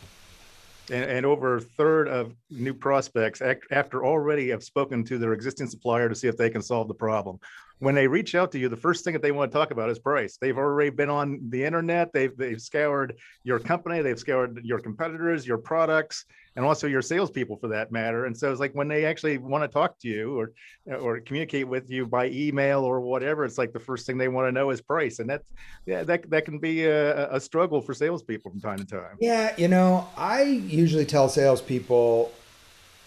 And, 0.92 1.06
and 1.06 1.26
over 1.26 1.58
a 1.58 1.62
third 1.62 2.08
of 2.08 2.34
new 2.50 2.74
prospects, 2.74 3.42
after 3.72 4.04
already 4.04 4.50
have 4.50 4.64
spoken 4.64 5.04
to 5.06 5.18
their 5.18 5.34
existing 5.34 5.68
supplier 5.68 6.10
to 6.10 6.16
see 6.16 6.28
if 6.28 6.38
they 6.38 6.50
can 6.50 6.62
solve 6.62 6.88
the 6.88 6.94
problem, 6.94 7.40
when 7.80 7.96
they 7.96 8.08
reach 8.08 8.36
out 8.36 8.52
to 8.54 8.60
you, 8.60 8.70
the 8.70 8.78
first 8.78 9.04
thing 9.04 9.14
that 9.14 9.22
they 9.22 9.32
want 9.32 9.52
to 9.52 9.58
talk 9.58 9.72
about 9.72 9.90
is 9.90 10.00
price. 10.00 10.38
They've 10.40 10.58
already 10.58 10.90
been 10.90 11.10
on 11.10 11.40
the 11.50 11.64
internet. 11.64 12.14
They've 12.14 12.36
they've 12.38 12.62
scoured 12.62 13.18
your 13.44 13.60
company. 13.60 14.02
They've 14.02 14.20
scoured 14.20 14.62
your 14.64 14.80
competitors, 14.80 15.46
your 15.46 15.58
products, 15.58 16.26
and 16.56 16.66
also 16.66 16.88
your 16.88 17.02
salespeople 17.02 17.58
for 17.58 17.68
that 17.70 17.92
matter. 17.92 18.26
And 18.26 18.38
so 18.38 18.52
it's 18.52 18.60
like 18.60 18.74
when 18.74 18.88
they 18.88 19.06
actually 19.06 19.38
want 19.38 19.64
to 19.64 19.68
talk 19.68 20.00
to 20.00 20.08
you 20.08 20.40
or 20.40 20.52
or 20.88 21.20
communicate 21.20 21.68
with 21.68 21.90
you 21.90 22.06
by 22.06 22.28
email 22.28 22.82
or 22.82 23.02
whatever, 23.02 23.44
it's 23.44 23.58
like 23.58 23.74
the 23.74 23.80
first 23.80 24.06
thing 24.06 24.18
they 24.18 24.28
want 24.30 24.48
to 24.48 24.52
know 24.52 24.70
is 24.70 24.82
price. 24.82 25.20
And 25.20 25.30
that's 25.30 25.46
yeah, 25.86 26.04
that 26.04 26.30
that 26.30 26.46
can 26.46 26.60
be 26.60 26.86
a, 26.86 27.30
a 27.34 27.40
struggle 27.40 27.82
for 27.82 27.94
salespeople 27.94 28.52
from 28.52 28.62
time 28.62 28.78
to 28.78 28.86
time. 28.86 29.18
Yeah, 29.20 29.54
you 29.58 29.68
know, 29.68 30.08
I 30.16 30.44
usually 30.44 31.06
tell 31.06 31.28
salespeople 31.28 32.32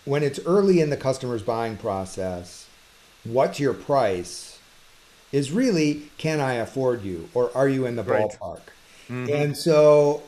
when 0.04 0.22
it's 0.22 0.38
early 0.46 0.80
in 0.80 0.90
the 0.90 0.96
customer's 0.96 1.42
buying 1.42 1.76
process, 1.76 2.68
what's 3.24 3.58
your 3.58 3.74
price? 3.74 4.55
Is 5.32 5.50
really 5.50 6.10
can 6.18 6.40
I 6.40 6.54
afford 6.54 7.02
you 7.02 7.28
or 7.34 7.50
are 7.56 7.68
you 7.68 7.86
in 7.86 7.96
the 7.96 8.02
right. 8.02 8.30
ballpark? 8.30 8.60
Mm-hmm. 9.08 9.32
And 9.32 9.56
so 9.56 10.22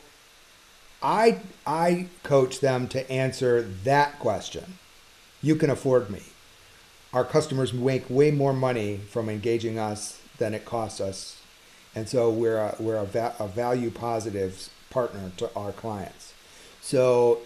I 1.01 1.39
I 1.65 2.07
coach 2.23 2.59
them 2.59 2.87
to 2.89 3.09
answer 3.11 3.61
that 3.83 4.19
question. 4.19 4.77
You 5.41 5.55
can 5.55 5.69
afford 5.69 6.09
me. 6.09 6.21
Our 7.13 7.23
customers 7.23 7.73
make 7.73 8.09
way 8.09 8.31
more 8.31 8.53
money 8.53 8.97
from 8.97 9.29
engaging 9.29 9.79
us 9.79 10.21
than 10.37 10.53
it 10.53 10.65
costs 10.65 11.01
us, 11.01 11.41
and 11.95 12.07
so 12.07 12.29
we're 12.29 12.57
a, 12.57 12.75
we're 12.79 12.97
a, 12.97 13.05
va- 13.05 13.35
a 13.39 13.47
value 13.47 13.89
positive 13.89 14.69
partner 14.89 15.31
to 15.37 15.49
our 15.55 15.71
clients. 15.71 16.33
So 16.81 17.39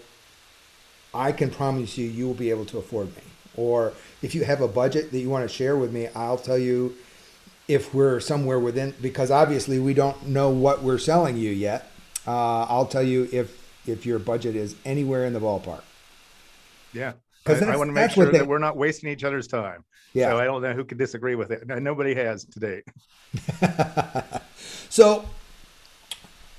I 1.14 1.32
can 1.32 1.50
promise 1.50 1.96
you, 1.96 2.06
you 2.06 2.26
will 2.26 2.34
be 2.34 2.50
able 2.50 2.64
to 2.66 2.78
afford 2.78 3.14
me. 3.14 3.22
Or 3.56 3.92
if 4.20 4.34
you 4.34 4.44
have 4.44 4.60
a 4.60 4.68
budget 4.68 5.12
that 5.12 5.18
you 5.18 5.30
want 5.30 5.48
to 5.48 5.54
share 5.54 5.76
with 5.76 5.92
me, 5.92 6.08
I'll 6.14 6.38
tell 6.38 6.58
you 6.58 6.94
if 7.68 7.94
we're 7.94 8.20
somewhere 8.20 8.58
within, 8.58 8.94
because 9.00 9.30
obviously 9.30 9.78
we 9.78 9.94
don't 9.94 10.26
know 10.26 10.50
what 10.50 10.82
we're 10.82 10.98
selling 10.98 11.36
you 11.36 11.50
yet. 11.50 11.90
Uh, 12.26 12.64
I'll 12.64 12.86
tell 12.86 13.02
you 13.02 13.28
if 13.32 13.62
if 13.86 14.06
your 14.06 14.18
budget 14.18 14.56
is 14.56 14.76
anywhere 14.84 15.26
in 15.26 15.32
the 15.32 15.40
ballpark. 15.40 15.82
Yeah, 16.92 17.12
because 17.44 17.62
I, 17.62 17.72
I, 17.72 17.76
want 17.76 17.88
to 17.88 17.92
make 17.92 18.10
sure 18.10 18.26
they, 18.26 18.38
that 18.38 18.46
we're 18.46 18.58
not 18.58 18.76
wasting 18.76 19.10
each 19.10 19.24
other's 19.24 19.46
time. 19.46 19.84
Yeah, 20.12 20.30
so 20.30 20.38
I 20.38 20.44
don't 20.44 20.62
know 20.62 20.72
who 20.72 20.84
could 20.84 20.98
disagree 20.98 21.34
with 21.34 21.50
it. 21.50 21.66
Nobody 21.66 22.14
has 22.14 22.44
to 22.44 22.60
date. 22.60 22.84
so, 24.88 25.28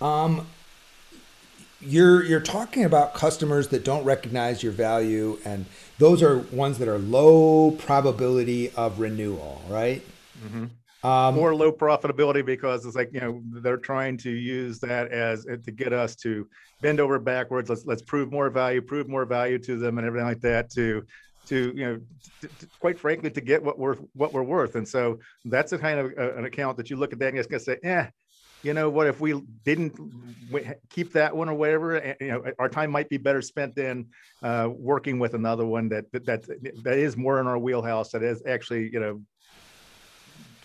um, 0.01 0.45
you're 1.81 2.23
you're 2.23 2.41
talking 2.41 2.83
about 2.83 3.13
customers 3.13 3.69
that 3.69 3.83
don't 3.83 4.03
recognize 4.03 4.61
your 4.61 4.71
value, 4.71 5.39
and 5.45 5.65
those 5.99 6.21
are 6.21 6.39
ones 6.39 6.79
that 6.79 6.87
are 6.87 6.97
low 6.97 7.71
probability 7.71 8.71
of 8.71 8.99
renewal, 8.99 9.61
right? 9.69 10.03
Mm-hmm. 10.43 10.65
Um, 11.05 11.35
more 11.35 11.53
low 11.53 11.71
profitability 11.71 12.43
because 12.43 12.83
it's 12.83 12.95
like 12.95 13.13
you 13.13 13.19
know 13.19 13.39
they're 13.61 13.77
trying 13.77 14.17
to 14.17 14.31
use 14.31 14.79
that 14.79 15.11
as 15.11 15.45
uh, 15.45 15.57
to 15.63 15.71
get 15.71 15.93
us 15.93 16.15
to 16.15 16.49
bend 16.81 16.99
over 16.99 17.19
backwards. 17.19 17.69
Let's 17.69 17.85
let's 17.85 18.01
prove 18.01 18.31
more 18.31 18.49
value, 18.49 18.81
prove 18.81 19.07
more 19.07 19.23
value 19.23 19.59
to 19.59 19.77
them, 19.77 19.99
and 19.99 20.07
everything 20.07 20.27
like 20.27 20.41
that. 20.41 20.71
To 20.71 21.05
to 21.45 21.73
you 21.75 21.85
know, 21.85 21.99
to, 22.41 22.47
to, 22.47 22.67
quite 22.79 22.97
frankly, 22.97 23.29
to 23.29 23.39
get 23.39 23.61
what 23.61 23.77
we're 23.77 23.97
what 24.13 24.33
we're 24.33 24.41
worth. 24.41 24.73
And 24.73 24.87
so 24.87 25.19
that's 25.45 25.73
a 25.73 25.77
kind 25.77 25.99
of 25.99 26.11
uh, 26.17 26.37
an 26.37 26.45
account 26.45 26.75
that 26.77 26.89
you 26.89 26.95
look 26.95 27.13
at 27.13 27.19
that 27.19 27.27
and 27.27 27.37
just 27.37 27.51
gonna 27.51 27.59
say, 27.59 27.77
eh, 27.83 28.07
you 28.63 28.73
know 28.73 28.89
what? 28.89 29.05
If 29.05 29.19
we 29.19 29.39
didn't 29.63 29.93
keep 30.89 31.13
that 31.13 31.37
one 31.37 31.49
or 31.49 31.53
whatever, 31.53 32.01
eh, 32.01 32.15
you 32.19 32.27
know, 32.29 32.45
our 32.57 32.67
time 32.67 32.89
might 32.89 33.09
be 33.09 33.17
better 33.17 33.43
spent 33.43 33.75
than 33.75 34.07
uh, 34.41 34.69
working 34.73 35.19
with 35.19 35.35
another 35.35 35.67
one 35.67 35.87
that, 35.89 36.11
that 36.13 36.25
that 36.25 36.45
that 36.83 36.97
is 36.97 37.15
more 37.15 37.39
in 37.39 37.45
our 37.45 37.59
wheelhouse. 37.59 38.09
That 38.09 38.23
is 38.23 38.41
actually 38.47 38.89
you 38.91 38.99
know 38.99 39.21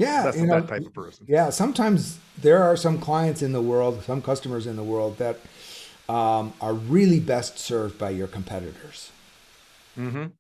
yeah, 0.01 0.23
that's 0.25 0.37
you 0.37 0.47
know, 0.47 0.61
that 0.61 0.69
type 0.69 0.87
of 0.87 0.95
person. 0.95 1.27
Yeah, 1.29 1.51
sometimes 1.51 2.19
there 2.39 2.63
are 2.63 2.77
some 2.77 2.99
clients 2.99 3.43
in 3.43 3.53
the 3.53 3.61
world, 3.61 4.03
some 4.05 4.23
customers 4.23 4.67
in 4.67 4.77
the 4.77 4.83
world 4.83 5.19
that 5.19 5.37
um, 6.09 6.53
are 6.61 6.75
really 6.75 7.21
best 7.21 7.59
served 7.59 7.99
by 7.99 8.11
your 8.11 8.27
competitors. 8.27 9.13
Mm-hmm. 9.99 10.27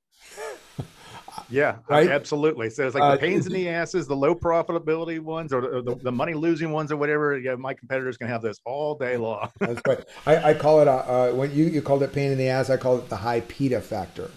Yeah, 1.48 1.76
right? 1.88 2.08
absolutely. 2.08 2.70
So 2.70 2.86
it's 2.86 2.94
like 2.94 3.02
the 3.02 3.08
uh, 3.08 3.16
pains 3.16 3.46
in 3.46 3.52
the 3.52 3.68
asses, 3.68 4.06
the 4.06 4.14
low 4.14 4.34
profitability 4.34 5.18
ones, 5.18 5.52
or 5.52 5.60
the, 5.60 5.82
the, 5.82 5.96
the 5.96 6.12
money 6.12 6.34
losing 6.34 6.70
ones, 6.70 6.92
or 6.92 6.96
whatever. 6.96 7.36
Yeah, 7.38 7.56
my 7.56 7.74
competitors 7.74 8.16
can 8.16 8.28
have 8.28 8.42
this 8.42 8.58
all 8.64 8.94
day 8.94 9.16
long. 9.16 9.50
That's 9.58 9.80
right. 9.86 10.04
I, 10.26 10.50
I 10.50 10.54
call 10.54 10.80
it 10.80 10.88
uh, 10.88 11.30
when 11.32 11.52
you 11.52 11.64
you 11.64 11.82
called 11.82 12.02
it 12.02 12.12
pain 12.12 12.30
in 12.30 12.38
the 12.38 12.48
ass. 12.48 12.70
I 12.70 12.76
call 12.76 12.98
it 12.98 13.08
the 13.08 13.16
high 13.16 13.40
PITA 13.40 13.80
factor. 13.80 14.30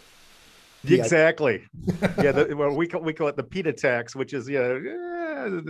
Exactly. 0.86 1.64
yeah, 2.22 2.32
the, 2.32 2.54
well, 2.58 2.76
we 2.76 2.88
call, 2.88 3.02
we 3.02 3.14
call 3.14 3.28
it 3.28 3.36
the 3.36 3.44
PITA 3.44 3.74
tax, 3.74 4.16
which 4.16 4.34
is 4.34 4.50
yeah, 4.50 4.78
yeah 4.78 5.14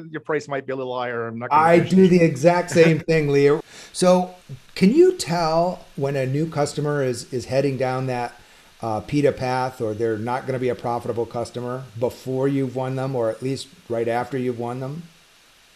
your 0.10 0.22
price 0.22 0.48
might 0.48 0.65
be 0.65 0.74
a 0.74 0.75
little 0.75 0.98
higher. 0.98 1.27
I'm 1.27 1.39
not. 1.39 1.51
I 1.51 1.79
do 1.79 2.08
the 2.08 2.22
exact 2.22 2.72
same 2.82 3.00
thing, 3.00 3.29
Leo. 3.29 3.62
So, 3.91 4.34
can 4.75 4.91
you 4.91 5.13
tell 5.13 5.86
when 5.96 6.15
a 6.15 6.25
new 6.25 6.50
customer 6.50 7.03
is 7.03 7.32
is 7.34 7.46
heading 7.46 7.77
down 7.77 8.08
that 8.08 8.34
uh, 8.82 9.00
PITA 9.01 9.32
path, 9.34 9.82
or 9.82 9.93
they're 9.93 10.17
not 10.17 10.41
going 10.41 10.53
to 10.53 10.60
be 10.60 10.70
a 10.70 10.75
profitable 10.75 11.25
customer 11.25 11.84
before 12.00 12.48
you've 12.48 12.75
won 12.75 12.96
them, 12.96 13.15
or 13.15 13.29
at 13.29 13.41
least 13.41 13.67
right 13.89 14.08
after 14.08 14.38
you've 14.38 14.60
won 14.60 14.79
them? 14.79 15.03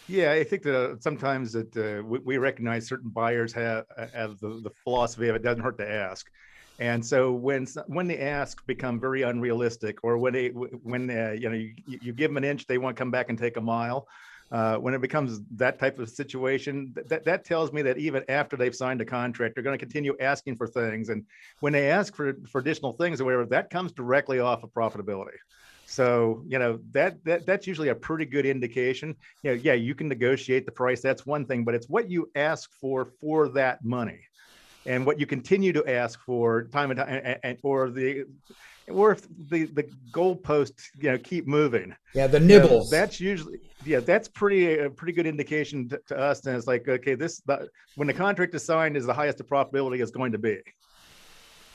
Yeah, 0.08 0.32
I 0.32 0.42
think 0.42 0.62
that 0.62 0.74
uh, 0.74 0.94
sometimes 1.00 1.52
that 1.52 1.76
uh, 1.76 2.02
we, 2.02 2.18
we, 2.20 2.38
recognize 2.38 2.88
certain 2.88 3.10
buyers 3.10 3.52
have 3.52 3.84
have 4.14 4.38
the, 4.40 4.60
the 4.62 4.70
philosophy 4.82 5.28
of 5.28 5.36
it 5.36 5.42
doesn't 5.42 5.62
hurt 5.62 5.78
to 5.78 5.88
ask. 5.88 6.30
And 6.78 7.04
so 7.04 7.32
when 7.32 7.66
when 7.86 8.06
the 8.06 8.22
asks 8.22 8.62
become 8.66 9.00
very 9.00 9.22
unrealistic, 9.22 9.98
or 10.02 10.16
when 10.16 10.32
they 10.32 10.48
when 10.48 11.10
uh, 11.10 11.32
you 11.32 11.48
know 11.48 11.56
you, 11.56 11.74
you 11.86 12.12
give 12.12 12.30
them 12.30 12.36
an 12.36 12.44
inch, 12.44 12.66
they 12.66 12.78
want 12.78 12.96
to 12.96 13.00
come 13.00 13.10
back 13.10 13.30
and 13.30 13.38
take 13.38 13.56
a 13.56 13.60
mile. 13.60 14.06
Uh, 14.50 14.76
when 14.76 14.94
it 14.94 15.00
becomes 15.02 15.40
that 15.50 15.78
type 15.78 15.98
of 15.98 16.08
situation, 16.08 16.94
that, 17.06 17.22
that 17.22 17.44
tells 17.44 17.70
me 17.70 17.82
that 17.82 17.98
even 17.98 18.24
after 18.30 18.56
they've 18.56 18.74
signed 18.74 18.98
a 18.98 19.04
contract, 19.04 19.54
they're 19.54 19.62
going 19.62 19.78
to 19.78 19.84
continue 19.84 20.16
asking 20.20 20.56
for 20.56 20.66
things. 20.66 21.10
And 21.10 21.22
when 21.60 21.74
they 21.74 21.90
ask 21.90 22.16
for, 22.16 22.34
for 22.48 22.58
additional 22.58 22.92
things 22.92 23.20
or 23.20 23.26
whatever, 23.26 23.44
that 23.44 23.68
comes 23.68 23.92
directly 23.92 24.40
off 24.40 24.64
of 24.64 24.72
profitability. 24.72 25.36
So, 25.84 26.44
you 26.48 26.58
know, 26.58 26.78
that, 26.92 27.22
that 27.24 27.44
that's 27.44 27.66
usually 27.66 27.90
a 27.90 27.94
pretty 27.94 28.24
good 28.24 28.46
indication. 28.46 29.14
You 29.42 29.50
know, 29.50 29.60
yeah, 29.62 29.74
you 29.74 29.94
can 29.94 30.08
negotiate 30.08 30.64
the 30.64 30.72
price. 30.72 31.02
That's 31.02 31.26
one 31.26 31.44
thing, 31.44 31.64
but 31.64 31.74
it's 31.74 31.90
what 31.90 32.10
you 32.10 32.30
ask 32.34 32.70
for 32.80 33.12
for 33.20 33.48
that 33.50 33.84
money 33.84 34.20
and 34.88 35.04
what 35.04 35.20
you 35.20 35.26
continue 35.26 35.72
to 35.72 35.88
ask 35.88 36.18
for 36.20 36.64
time 36.64 36.90
and 36.90 36.98
time, 36.98 37.08
and, 37.08 37.38
and 37.42 37.58
or 37.62 37.90
the 37.90 38.24
or 38.88 39.12
if 39.12 39.22
the 39.50 39.66
the 39.66 39.84
goalposts 40.10 40.86
you 40.98 41.10
know 41.10 41.18
keep 41.18 41.46
moving. 41.46 41.94
Yeah, 42.14 42.26
the 42.26 42.40
nibbles. 42.40 42.90
You 42.90 42.96
know, 42.96 43.02
that's 43.02 43.20
usually 43.20 43.60
yeah, 43.84 44.00
that's 44.00 44.28
pretty 44.28 44.78
a 44.78 44.90
pretty 44.90 45.12
good 45.12 45.26
indication 45.26 45.88
to, 45.90 46.00
to 46.08 46.18
us. 46.18 46.44
And 46.46 46.56
it's 46.56 46.66
like 46.66 46.88
okay, 46.88 47.14
this 47.14 47.40
the, 47.40 47.68
when 47.96 48.08
the 48.08 48.14
contract 48.14 48.54
is 48.54 48.64
signed 48.64 48.96
is 48.96 49.06
the 49.06 49.14
highest 49.14 49.38
the 49.38 49.44
profitability 49.44 50.00
is 50.00 50.10
going 50.10 50.32
to 50.32 50.38
be. 50.38 50.58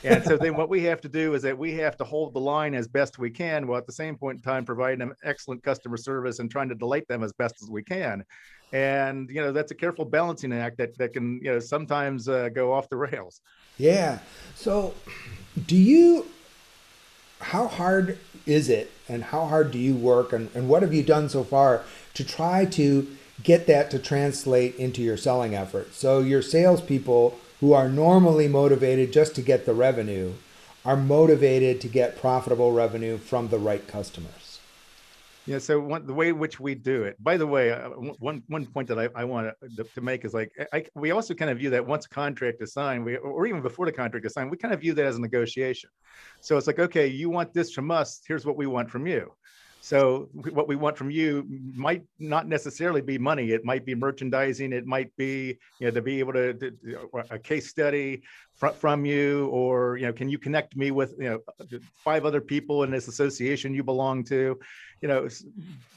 And 0.03 0.23
so 0.23 0.37
then 0.37 0.55
what 0.57 0.69
we 0.69 0.83
have 0.83 1.01
to 1.01 1.09
do 1.09 1.33
is 1.33 1.41
that 1.43 1.57
we 1.57 1.73
have 1.75 1.97
to 1.97 2.03
hold 2.03 2.33
the 2.33 2.39
line 2.39 2.73
as 2.73 2.87
best 2.87 3.19
we 3.19 3.29
can, 3.29 3.67
while 3.67 3.77
at 3.77 3.85
the 3.85 3.93
same 3.93 4.17
point 4.17 4.37
in 4.37 4.41
time 4.43 4.65
providing 4.65 4.99
them 4.99 5.13
excellent 5.23 5.63
customer 5.63 5.97
service 5.97 6.39
and 6.39 6.49
trying 6.49 6.69
to 6.69 6.75
delight 6.75 7.07
them 7.07 7.23
as 7.23 7.33
best 7.33 7.61
as 7.61 7.69
we 7.69 7.83
can. 7.83 8.23
And 8.71 9.29
you 9.29 9.41
know 9.41 9.51
that's 9.51 9.71
a 9.71 9.75
careful 9.75 10.03
balancing 10.03 10.51
act 10.51 10.77
that 10.77 10.97
that 10.97 11.13
can 11.13 11.39
you 11.43 11.51
know 11.51 11.59
sometimes 11.59 12.27
uh, 12.27 12.49
go 12.49 12.73
off 12.73 12.89
the 12.89 12.97
rails. 12.97 13.41
Yeah. 13.77 14.19
So 14.55 14.95
do 15.67 15.75
you 15.75 16.25
how 17.39 17.67
hard 17.67 18.17
is 18.45 18.69
it 18.69 18.91
and 19.07 19.23
how 19.25 19.45
hard 19.45 19.71
do 19.71 19.77
you 19.77 19.93
work 19.95 20.33
and, 20.33 20.49
and 20.55 20.69
what 20.69 20.81
have 20.81 20.93
you 20.93 21.03
done 21.03 21.29
so 21.29 21.43
far 21.43 21.83
to 22.13 22.23
try 22.23 22.65
to 22.65 23.07
get 23.41 23.67
that 23.67 23.91
to 23.91 23.99
translate 23.99 24.75
into 24.75 25.01
your 25.01 25.17
selling 25.17 25.53
effort? 25.53 25.93
So 25.93 26.19
your 26.19 26.41
salespeople 26.41 27.37
who 27.63 27.71
are 27.71 27.87
normally 27.87 28.45
motivated 28.45 29.13
just 29.13 29.33
to 29.35 29.41
get 29.41 29.65
the 29.65 29.73
revenue 29.73 30.33
are 30.83 30.97
motivated 30.97 31.79
to 31.79 31.87
get 31.87 32.19
profitable 32.19 32.73
revenue 32.73 33.17
from 33.17 33.47
the 33.47 33.57
right 33.57 33.87
customers 33.87 34.59
yeah. 35.45 35.57
So 35.57 35.79
one, 35.79 36.05
the 36.05 36.13
way 36.13 36.31
which 36.31 36.59
we 36.59 36.73
do 36.73 37.03
it. 37.03 37.21
By 37.21 37.35
the 37.35 37.45
way, 37.45 37.71
uh, 37.71 37.89
one 37.89 38.43
one 38.47 38.65
point 38.65 38.87
that 38.87 38.97
I, 38.97 39.09
I 39.13 39.25
want 39.25 39.53
to, 39.75 39.83
to 39.83 40.01
make 40.01 40.23
is 40.23 40.33
like 40.33 40.51
I, 40.71 40.85
we 40.95 41.11
also 41.11 41.33
kind 41.33 41.51
of 41.51 41.57
view 41.57 41.69
that 41.71 41.85
once 41.85 42.05
a 42.05 42.09
contract 42.09 42.61
is 42.61 42.71
signed, 42.71 43.03
we 43.03 43.17
or 43.17 43.45
even 43.45 43.61
before 43.61 43.85
the 43.85 43.91
contract 43.91 44.25
is 44.25 44.33
signed, 44.33 44.49
we 44.51 44.55
kind 44.55 44.73
of 44.73 44.79
view 44.79 44.93
that 44.93 45.05
as 45.05 45.17
a 45.17 45.21
negotiation. 45.21 45.89
So 46.39 46.57
it's 46.57 46.67
like, 46.67 46.79
okay, 46.79 47.07
you 47.07 47.29
want 47.29 47.53
this 47.53 47.73
from 47.73 47.91
us. 47.91 48.21
Here's 48.25 48.45
what 48.45 48.55
we 48.55 48.67
want 48.67 48.89
from 48.89 49.05
you. 49.05 49.33
So 49.83 50.29
what 50.51 50.69
we 50.69 50.77
want 50.77 50.95
from 50.95 51.11
you 51.11 51.45
might 51.75 52.03
not 52.17 52.47
necessarily 52.47 53.01
be 53.01 53.17
money. 53.17 53.51
It 53.51 53.65
might 53.65 53.85
be 53.85 53.95
merchandising. 53.95 54.71
It 54.71 54.85
might 54.85 55.13
be 55.17 55.57
you 55.77 55.87
know 55.87 55.91
to 55.91 56.01
be 56.01 56.19
able 56.19 56.31
to, 56.31 56.53
to 56.53 57.09
a 57.29 57.37
case 57.37 57.67
study 57.67 58.21
from, 58.55 58.73
from 58.75 59.05
you, 59.05 59.47
or 59.47 59.97
you 59.97 60.05
know, 60.05 60.13
can 60.13 60.29
you 60.29 60.37
connect 60.37 60.77
me 60.77 60.91
with 60.91 61.15
you 61.19 61.29
know 61.29 61.69
five 62.01 62.23
other 62.23 62.39
people 62.39 62.83
in 62.83 62.91
this 62.91 63.09
association 63.09 63.73
you 63.73 63.83
belong 63.83 64.23
to? 64.23 64.57
You 65.01 65.07
know, 65.09 65.27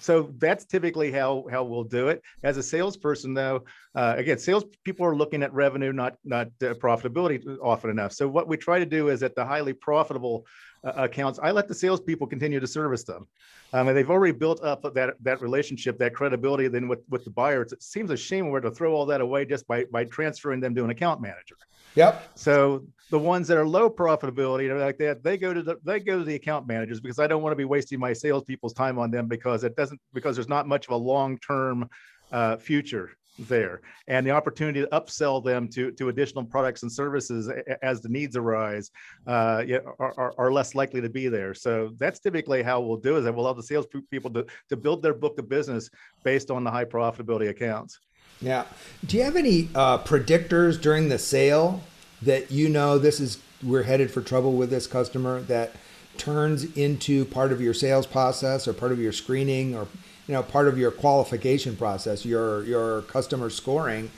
so 0.00 0.35
that's 0.38 0.64
typically 0.64 1.12
how 1.12 1.45
how 1.49 1.62
we'll 1.62 1.85
do 1.85 2.09
it. 2.09 2.23
As 2.43 2.57
a 2.57 2.64
salesperson, 2.64 3.35
though, 3.35 3.62
uh, 3.95 4.14
again, 4.16 4.38
sales 4.38 4.64
people 4.83 5.07
are 5.07 5.14
looking 5.14 5.45
at 5.45 5.52
revenue, 5.52 5.93
not 5.93 6.16
not 6.25 6.49
uh, 6.61 6.75
profitability 6.75 7.57
often 7.62 7.90
enough. 7.90 8.14
So 8.14 8.26
what 8.26 8.49
we 8.49 8.57
try 8.57 8.81
to 8.81 8.87
do 8.87 9.11
is 9.11 9.23
at 9.23 9.37
the 9.37 9.45
highly 9.45 9.75
profitable 9.75 10.45
uh, 10.85 10.92
accounts, 10.97 11.38
I 11.42 11.50
let 11.50 11.68
the 11.68 11.75
salespeople 11.75 12.26
continue 12.26 12.61
to 12.61 12.66
service 12.66 13.04
them. 13.04 13.26
Um, 13.73 13.88
and 13.88 13.97
they've 13.97 14.11
already 14.11 14.33
built 14.33 14.62
up 14.62 14.83
that 14.95 15.14
that 15.23 15.40
relationship, 15.40 15.99
that 15.99 16.14
credibility, 16.14 16.68
then 16.68 16.88
with 16.88 17.00
with 17.09 17.25
the 17.25 17.30
buyers. 17.30 17.73
It 17.73 17.83
seems 17.83 18.11
a 18.11 18.16
shame 18.16 18.50
we're 18.50 18.61
to 18.61 18.71
throw 18.71 18.95
all 18.95 19.06
that 19.06 19.21
away 19.21 19.45
just 19.45 19.66
by 19.66 19.85
by 19.85 20.04
transferring 20.04 20.61
them 20.61 20.75
to 20.75 20.85
an 20.85 20.90
account 20.90 21.21
manager. 21.21 21.56
Yep. 21.97 22.30
So 22.37 22.85
the 23.11 23.18
ones 23.18 23.49
that 23.49 23.56
are 23.56 23.66
low 23.66 23.88
profitability, 23.88 24.68
know, 24.68 24.76
like 24.76 24.99
that, 24.99 25.23
they 25.23 25.37
go 25.37 25.52
to 25.54 25.62
the 25.62 25.76
they 25.85 26.00
go 26.00 26.18
to 26.18 26.25
the 26.25 26.35
account 26.35 26.66
managers 26.66 27.00
because 27.00 27.18
I 27.18 27.26
don't 27.26 27.42
want 27.42 27.52
to 27.52 27.56
be 27.56 27.64
wasting 27.64 27.99
my 27.99 28.12
salespeople's 28.12 28.75
time 28.75 28.99
on 28.99 29.11
them 29.11 29.26
because 29.26 29.64
it 29.64 29.76
doesn't 29.76 30.00
because 30.12 30.37
there's 30.37 30.49
not 30.49 30.68
much 30.68 30.87
of 30.87 30.92
a 30.92 30.97
long 30.97 31.38
term 31.38 31.88
uh, 32.33 32.56
future 32.56 33.11
there 33.38 33.81
and 34.09 34.26
the 34.26 34.31
opportunity 34.31 34.81
to 34.81 34.87
upsell 34.88 35.45
them 35.45 35.69
to, 35.69 35.90
to 35.93 36.09
additional 36.09 36.45
products 36.45 36.83
and 36.83 36.90
services 36.90 37.50
as 37.83 38.00
the 38.00 38.09
needs 38.09 38.37
arise 38.37 38.90
uh, 39.26 39.62
are, 39.99 40.35
are, 40.38 40.52
less 40.52 40.75
likely 40.75 41.00
to 41.00 41.09
be 41.09 41.28
there. 41.28 41.52
So 41.52 41.90
that's 41.99 42.19
typically 42.19 42.62
how 42.62 42.81
we'll 42.81 42.97
do 42.97 43.16
it. 43.16 43.23
We'll 43.23 43.45
allow 43.45 43.52
the 43.52 43.62
sales 43.62 43.87
people 44.11 44.31
to, 44.31 44.47
to 44.71 44.76
build 44.76 45.02
their 45.02 45.14
book 45.14 45.38
of 45.38 45.49
business 45.49 45.90
based 46.25 46.50
on 46.50 46.64
the 46.64 46.71
high 46.71 46.85
profitability 46.85 47.50
accounts. 47.50 47.99
Yeah. 48.40 48.64
Do 49.05 49.16
you 49.16 49.23
have 49.23 49.37
any 49.37 49.69
uh, 49.75 49.99
predictors 49.99 50.81
during 50.81 51.09
the 51.09 51.19
sale 51.19 51.83
that 52.23 52.50
you 52.50 52.69
know 52.69 52.99
this 52.99 53.21
is 53.21 53.38
we're 53.62 53.83
headed 53.83 54.11
for 54.11 54.21
trouble 54.21 54.52
with 54.52 54.71
this 54.71 54.87
customer 54.87 55.40
that 55.43 55.73
turns 56.19 56.64
into 56.76 57.25
part 57.26 57.52
of 57.52 57.61
your 57.61 57.75
sales 57.75 58.07
process 58.07 58.66
or 58.66 58.73
part 58.73 58.93
of 58.93 58.99
your 58.99 59.12
screening 59.12 59.75
or 59.75 59.87
you 60.26 60.35
know 60.35 60.42
part 60.42 60.68
of 60.68 60.78
your 60.78 60.90
qualification 60.90 61.76
process, 61.76 62.25
your 62.25 62.64
your 62.64 63.02
customer 63.02 63.50
scoring. 63.50 64.11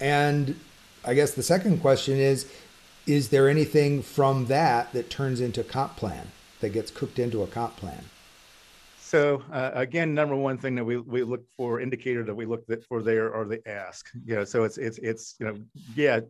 And 0.00 0.58
I 1.04 1.14
guess 1.14 1.32
the 1.32 1.42
second 1.42 1.80
question 1.80 2.18
is 2.18 2.50
is 3.06 3.30
there 3.30 3.48
anything 3.48 4.02
from 4.02 4.46
that 4.46 4.92
that 4.92 5.10
turns 5.10 5.40
into 5.40 5.64
comp 5.64 5.96
plan 5.96 6.28
that 6.60 6.70
gets 6.70 6.90
cooked 6.90 7.18
into 7.18 7.42
a 7.42 7.46
comp 7.46 7.76
plan? 7.76 8.04
So 8.98 9.42
uh, 9.52 9.72
again, 9.74 10.14
number 10.14 10.34
one 10.34 10.56
thing 10.56 10.74
that 10.76 10.84
we, 10.84 10.96
we 10.96 11.22
look 11.22 11.44
for 11.56 11.80
indicator 11.80 12.24
that 12.24 12.34
we 12.34 12.46
look 12.46 12.64
for 12.88 13.02
there 13.02 13.34
are 13.34 13.44
the 13.44 13.60
ask. 13.68 14.08
You 14.24 14.36
know, 14.36 14.44
so 14.44 14.64
it's 14.64 14.78
it's 14.78 14.98
it's 14.98 15.34
you 15.38 15.46
know 15.46 15.56
yeah, 15.94 16.20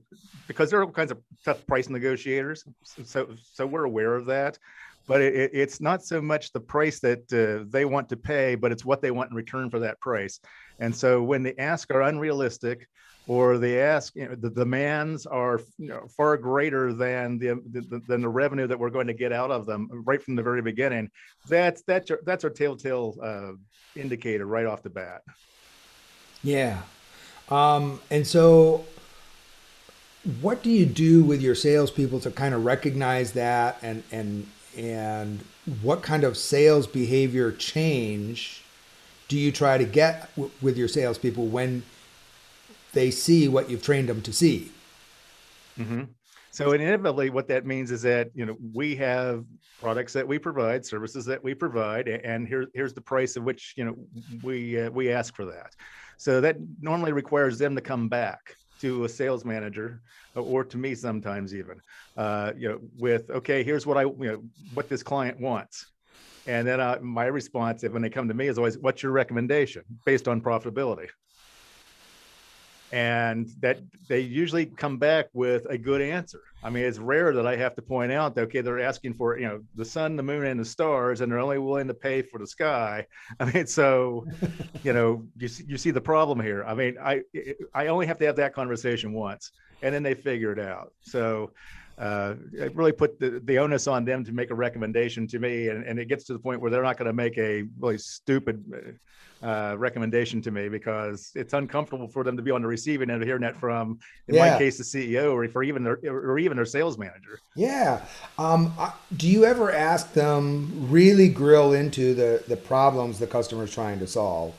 because 0.48 0.70
there 0.70 0.80
are 0.80 0.84
all 0.84 0.90
kinds 0.90 1.12
of 1.12 1.18
tough 1.44 1.64
price 1.66 1.88
negotiators. 1.88 2.64
So 3.04 3.28
so 3.40 3.66
we're 3.66 3.84
aware 3.84 4.16
of 4.16 4.26
that 4.26 4.58
but 5.06 5.20
it, 5.20 5.50
it's 5.52 5.80
not 5.80 6.04
so 6.04 6.20
much 6.20 6.52
the 6.52 6.60
price 6.60 7.00
that 7.00 7.32
uh, 7.32 7.64
they 7.70 7.84
want 7.84 8.08
to 8.10 8.16
pay, 8.16 8.54
but 8.54 8.72
it's 8.72 8.84
what 8.84 9.02
they 9.02 9.10
want 9.10 9.30
in 9.30 9.36
return 9.36 9.70
for 9.70 9.80
that 9.80 10.00
price. 10.00 10.40
And 10.78 10.94
so 10.94 11.22
when 11.22 11.42
the 11.42 11.58
asks 11.60 11.90
are 11.90 12.02
unrealistic, 12.02 12.86
or 13.28 13.58
the 13.58 13.78
ask, 13.78 14.14
you 14.16 14.28
know, 14.28 14.34
the 14.34 14.50
demands 14.50 15.26
are 15.26 15.60
you 15.78 15.88
know, 15.88 16.06
far 16.16 16.36
greater 16.36 16.92
than 16.92 17.38
the, 17.38 17.60
the, 17.70 18.00
than 18.08 18.20
the 18.20 18.28
revenue 18.28 18.66
that 18.66 18.78
we're 18.78 18.90
going 18.90 19.06
to 19.06 19.14
get 19.14 19.32
out 19.32 19.50
of 19.50 19.64
them 19.64 19.88
right 20.04 20.22
from 20.22 20.34
the 20.34 20.42
very 20.42 20.62
beginning. 20.62 21.10
That's 21.48 21.82
that's 21.82 22.10
your, 22.10 22.18
that's 22.24 22.44
our 22.44 22.50
telltale 22.50 23.16
uh, 23.22 23.52
indicator 24.00 24.46
right 24.46 24.66
off 24.66 24.82
the 24.82 24.90
bat. 24.90 25.22
Yeah, 26.42 26.82
um, 27.48 28.00
and 28.10 28.26
so 28.26 28.84
what 30.40 30.62
do 30.62 30.70
you 30.70 30.86
do 30.86 31.22
with 31.22 31.40
your 31.40 31.54
salespeople 31.54 32.20
to 32.20 32.30
kind 32.30 32.54
of 32.54 32.64
recognize 32.64 33.32
that 33.32 33.78
and 33.82 34.02
and 34.10 34.48
and 34.76 35.44
what 35.82 36.02
kind 36.02 36.24
of 36.24 36.36
sales 36.36 36.86
behavior 36.86 37.52
change 37.52 38.62
do 39.28 39.38
you 39.38 39.52
try 39.52 39.78
to 39.78 39.84
get 39.84 40.34
w- 40.36 40.52
with 40.60 40.76
your 40.76 40.88
salespeople 40.88 41.46
when 41.46 41.82
they 42.92 43.10
see 43.10 43.48
what 43.48 43.70
you've 43.70 43.82
trained 43.82 44.08
them 44.08 44.22
to 44.22 44.32
see? 44.32 44.70
Mm-hmm. 45.78 46.02
So 46.50 46.72
inevitably, 46.72 47.30
what 47.30 47.48
that 47.48 47.64
means 47.64 47.90
is 47.90 48.02
that 48.02 48.28
you 48.34 48.44
know 48.44 48.56
we 48.74 48.94
have 48.96 49.44
products 49.80 50.12
that 50.12 50.28
we 50.28 50.38
provide, 50.38 50.84
services 50.84 51.24
that 51.24 51.42
we 51.42 51.54
provide, 51.54 52.08
and 52.08 52.46
here, 52.46 52.66
here's 52.74 52.92
the 52.92 53.00
price 53.00 53.36
of 53.36 53.44
which 53.44 53.72
you 53.76 53.84
know 53.84 53.96
we 54.42 54.80
uh, 54.80 54.90
we 54.90 55.10
ask 55.10 55.34
for 55.34 55.46
that. 55.46 55.74
So 56.18 56.40
that 56.42 56.56
normally 56.80 57.12
requires 57.12 57.58
them 57.58 57.74
to 57.74 57.80
come 57.80 58.08
back 58.08 58.56
to 58.82 59.04
a 59.04 59.08
sales 59.08 59.44
manager 59.44 60.02
or 60.34 60.64
to 60.64 60.76
me 60.76 60.94
sometimes 60.94 61.54
even 61.54 61.80
uh, 62.16 62.52
you 62.56 62.68
know 62.68 62.78
with 62.98 63.30
okay 63.30 63.62
here's 63.62 63.86
what 63.86 63.96
i 63.96 64.02
you 64.02 64.14
know 64.18 64.42
what 64.74 64.88
this 64.88 65.02
client 65.02 65.40
wants. 65.40 65.86
And 66.44 66.66
then 66.66 66.80
uh, 66.80 66.98
my 67.00 67.26
response 67.26 67.84
if 67.84 67.92
when 67.92 68.02
they 68.02 68.10
come 68.10 68.26
to 68.26 68.34
me 68.34 68.48
is 68.48 68.58
always 68.58 68.76
what's 68.76 69.00
your 69.00 69.12
recommendation 69.12 69.84
based 70.04 70.26
on 70.26 70.40
profitability 70.40 71.08
and 72.92 73.48
that 73.60 73.78
they 74.08 74.20
usually 74.20 74.66
come 74.66 74.98
back 74.98 75.28
with 75.32 75.66
a 75.70 75.78
good 75.78 76.02
answer. 76.02 76.40
I 76.62 76.68
mean, 76.68 76.84
it's 76.84 76.98
rare 76.98 77.32
that 77.32 77.46
I 77.46 77.56
have 77.56 77.74
to 77.76 77.82
point 77.82 78.12
out 78.12 78.34
that 78.34 78.42
okay, 78.42 78.60
they're 78.60 78.80
asking 78.80 79.14
for 79.14 79.38
you 79.38 79.48
know 79.48 79.62
the 79.74 79.84
sun, 79.84 80.14
the 80.16 80.22
moon, 80.22 80.44
and 80.44 80.60
the 80.60 80.64
stars, 80.64 81.20
and 81.20 81.32
they're 81.32 81.38
only 81.38 81.58
willing 81.58 81.88
to 81.88 81.94
pay 81.94 82.22
for 82.22 82.38
the 82.38 82.46
sky. 82.46 83.06
I 83.40 83.50
mean, 83.50 83.66
so 83.66 84.26
you 84.84 84.92
know, 84.92 85.24
you 85.36 85.48
see, 85.48 85.64
you 85.66 85.78
see 85.78 85.90
the 85.90 86.00
problem 86.00 86.38
here. 86.38 86.64
I 86.64 86.74
mean, 86.74 86.96
I 87.02 87.22
I 87.74 87.86
only 87.86 88.06
have 88.06 88.18
to 88.18 88.26
have 88.26 88.36
that 88.36 88.54
conversation 88.54 89.12
once, 89.12 89.52
and 89.80 89.94
then 89.94 90.02
they 90.02 90.14
figure 90.14 90.52
it 90.52 90.58
out. 90.58 90.92
So. 91.00 91.50
Uh, 91.98 92.34
I 92.60 92.64
really 92.74 92.92
put 92.92 93.18
the, 93.20 93.40
the 93.44 93.58
onus 93.58 93.86
on 93.86 94.04
them 94.04 94.24
to 94.24 94.32
make 94.32 94.50
a 94.50 94.54
recommendation 94.54 95.26
to 95.28 95.38
me, 95.38 95.68
and, 95.68 95.84
and 95.84 95.98
it 95.98 96.06
gets 96.06 96.24
to 96.24 96.32
the 96.32 96.38
point 96.38 96.60
where 96.60 96.70
they're 96.70 96.82
not 96.82 96.96
going 96.96 97.06
to 97.06 97.12
make 97.12 97.38
a 97.38 97.64
really 97.78 97.98
stupid 97.98 98.98
uh, 99.42 99.74
recommendation 99.76 100.40
to 100.40 100.50
me 100.50 100.68
because 100.68 101.32
it's 101.34 101.52
uncomfortable 101.52 102.06
for 102.06 102.22
them 102.24 102.36
to 102.36 102.42
be 102.42 102.50
on 102.50 102.62
the 102.62 102.68
receiving 102.68 103.10
end 103.10 103.20
of 103.22 103.26
hearing 103.26 103.42
that 103.42 103.58
from, 103.58 103.98
in 104.28 104.36
yeah. 104.36 104.52
my 104.52 104.58
case, 104.58 104.78
the 104.78 104.84
CEO 104.84 105.32
or 105.32 105.46
for 105.48 105.62
even 105.62 105.82
their 105.82 105.98
or 106.04 106.38
even 106.38 106.56
their 106.56 106.66
sales 106.66 106.96
manager. 106.96 107.40
Yeah. 107.56 108.04
Um, 108.38 108.72
do 109.16 109.28
you 109.28 109.44
ever 109.44 109.72
ask 109.72 110.12
them 110.12 110.86
really 110.90 111.28
grill 111.28 111.72
into 111.72 112.14
the 112.14 112.44
the 112.46 112.56
problems 112.56 113.18
the 113.18 113.26
customer 113.26 113.64
is 113.64 113.74
trying 113.74 113.98
to 113.98 114.06
solve? 114.06 114.54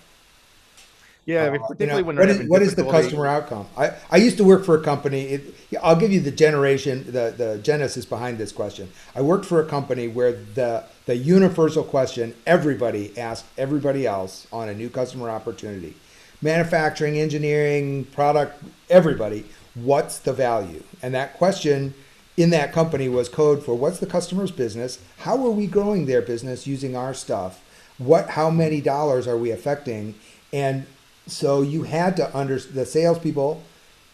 Yeah, 1.25 1.45
uh, 1.45 1.51
mean, 1.51 1.61
particularly 1.61 1.99
you 1.99 2.03
know, 2.03 2.07
when 2.07 2.17
what 2.17 2.29
is, 2.29 2.49
what 2.49 2.61
is 2.61 2.75
the 2.75 2.83
customer 2.83 3.27
outcome? 3.27 3.65
I, 3.77 3.91
I 4.11 4.17
used 4.17 4.37
to 4.37 4.43
work 4.43 4.65
for 4.65 4.77
a 4.77 4.81
company. 4.83 5.21
It, 5.21 5.55
I'll 5.81 5.95
give 5.95 6.11
you 6.11 6.19
the 6.19 6.31
generation, 6.31 7.05
the, 7.05 7.33
the 7.35 7.59
genesis 7.63 8.05
behind 8.05 8.37
this 8.37 8.51
question. 8.51 8.89
I 9.15 9.21
worked 9.21 9.45
for 9.45 9.61
a 9.61 9.65
company 9.65 10.07
where 10.07 10.33
the 10.33 10.83
the 11.05 11.15
universal 11.15 11.83
question 11.83 12.33
everybody 12.45 13.17
asked 13.17 13.45
everybody 13.57 14.05
else 14.05 14.47
on 14.51 14.69
a 14.69 14.73
new 14.73 14.89
customer 14.89 15.29
opportunity, 15.29 15.95
manufacturing, 16.41 17.17
engineering, 17.17 18.05
product, 18.05 18.61
everybody, 18.89 19.45
what's 19.75 20.19
the 20.19 20.33
value? 20.33 20.83
And 21.01 21.13
that 21.13 21.33
question 21.33 21.93
in 22.37 22.49
that 22.49 22.71
company 22.73 23.09
was 23.09 23.29
code 23.29 23.63
for 23.63 23.75
what's 23.75 23.99
the 23.99 24.07
customer's 24.07 24.51
business? 24.51 24.99
How 25.19 25.45
are 25.45 25.51
we 25.51 25.67
growing 25.67 26.05
their 26.05 26.21
business 26.21 26.65
using 26.65 26.95
our 26.95 27.13
stuff? 27.13 27.61
What, 27.97 28.31
how 28.31 28.49
many 28.49 28.81
dollars 28.81 29.27
are 29.27 29.37
we 29.37 29.51
affecting? 29.51 30.15
And 30.51 30.85
so 31.27 31.61
you 31.61 31.83
had 31.83 32.17
to 32.17 32.37
under 32.37 32.59
the 32.59 32.85
salespeople 32.85 33.63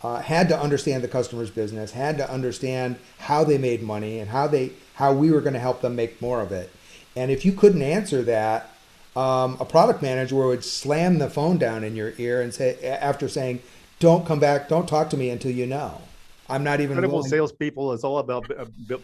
uh, 0.01 0.21
had 0.21 0.47
to 0.49 0.59
understand 0.59 1.03
the 1.03 1.07
customer's 1.07 1.49
business, 1.49 1.91
had 1.91 2.17
to 2.17 2.31
understand 2.31 2.97
how 3.19 3.43
they 3.43 3.57
made 3.57 3.83
money 3.83 4.19
and 4.19 4.29
how 4.29 4.47
they 4.47 4.71
how 4.93 5.13
we 5.13 5.31
were 5.31 5.41
going 5.41 5.53
to 5.53 5.59
help 5.59 5.81
them 5.81 5.95
make 5.95 6.21
more 6.21 6.41
of 6.41 6.51
it. 6.51 6.71
And 7.15 7.31
if 7.31 7.45
you 7.45 7.53
couldn't 7.53 7.81
answer 7.81 8.21
that, 8.23 8.69
um, 9.15 9.57
a 9.59 9.65
product 9.65 10.01
manager 10.01 10.35
would 10.35 10.63
slam 10.63 11.17
the 11.17 11.29
phone 11.29 11.57
down 11.57 11.83
in 11.83 11.95
your 11.95 12.13
ear 12.17 12.41
and 12.41 12.53
say 12.53 12.77
after 12.83 13.27
saying, 13.27 13.61
"Don't 13.99 14.25
come 14.25 14.39
back. 14.39 14.69
Don't 14.69 14.87
talk 14.87 15.09
to 15.09 15.17
me 15.17 15.29
until 15.29 15.51
you 15.51 15.65
know." 15.65 16.01
I'm 16.49 16.63
not 16.63 16.79
even. 16.79 16.91
Incredible 16.91 17.17
willing. 17.17 17.29
salespeople 17.29 17.93
is 17.93 18.03
all 18.03 18.19
about 18.19 18.49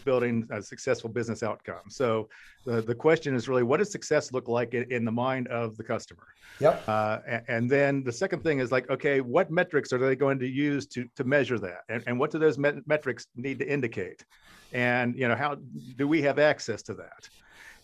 building 0.04 0.46
a 0.50 0.62
successful 0.62 1.10
business 1.10 1.42
outcome. 1.42 1.88
So 1.88 2.28
the, 2.64 2.82
the 2.82 2.94
question 2.94 3.34
is 3.34 3.48
really, 3.48 3.62
what 3.62 3.78
does 3.78 3.90
success 3.90 4.32
look 4.32 4.48
like 4.48 4.74
in, 4.74 4.90
in 4.90 5.04
the 5.04 5.12
mind 5.12 5.48
of 5.48 5.76
the 5.76 5.84
customer? 5.84 6.26
Yep. 6.60 6.84
Uh, 6.88 7.18
and, 7.26 7.42
and, 7.48 7.70
then 7.70 8.02
the 8.02 8.12
second 8.12 8.42
thing 8.42 8.60
is 8.60 8.72
like, 8.72 8.88
okay, 8.90 9.20
what 9.20 9.50
metrics 9.50 9.92
are 9.92 9.98
they 9.98 10.16
going 10.16 10.38
to 10.38 10.48
use 10.48 10.86
to 10.88 11.06
to 11.16 11.24
measure 11.24 11.58
that, 11.58 11.80
and, 11.88 12.02
and 12.06 12.18
what 12.18 12.30
do 12.30 12.38
those 12.38 12.58
met- 12.58 12.86
metrics 12.86 13.26
need 13.36 13.58
to 13.58 13.68
indicate? 13.68 14.24
And 14.72 15.14
you 15.14 15.28
know, 15.28 15.36
how 15.36 15.56
do 15.96 16.08
we 16.08 16.22
have 16.22 16.38
access 16.38 16.82
to 16.84 16.94
that? 16.94 17.28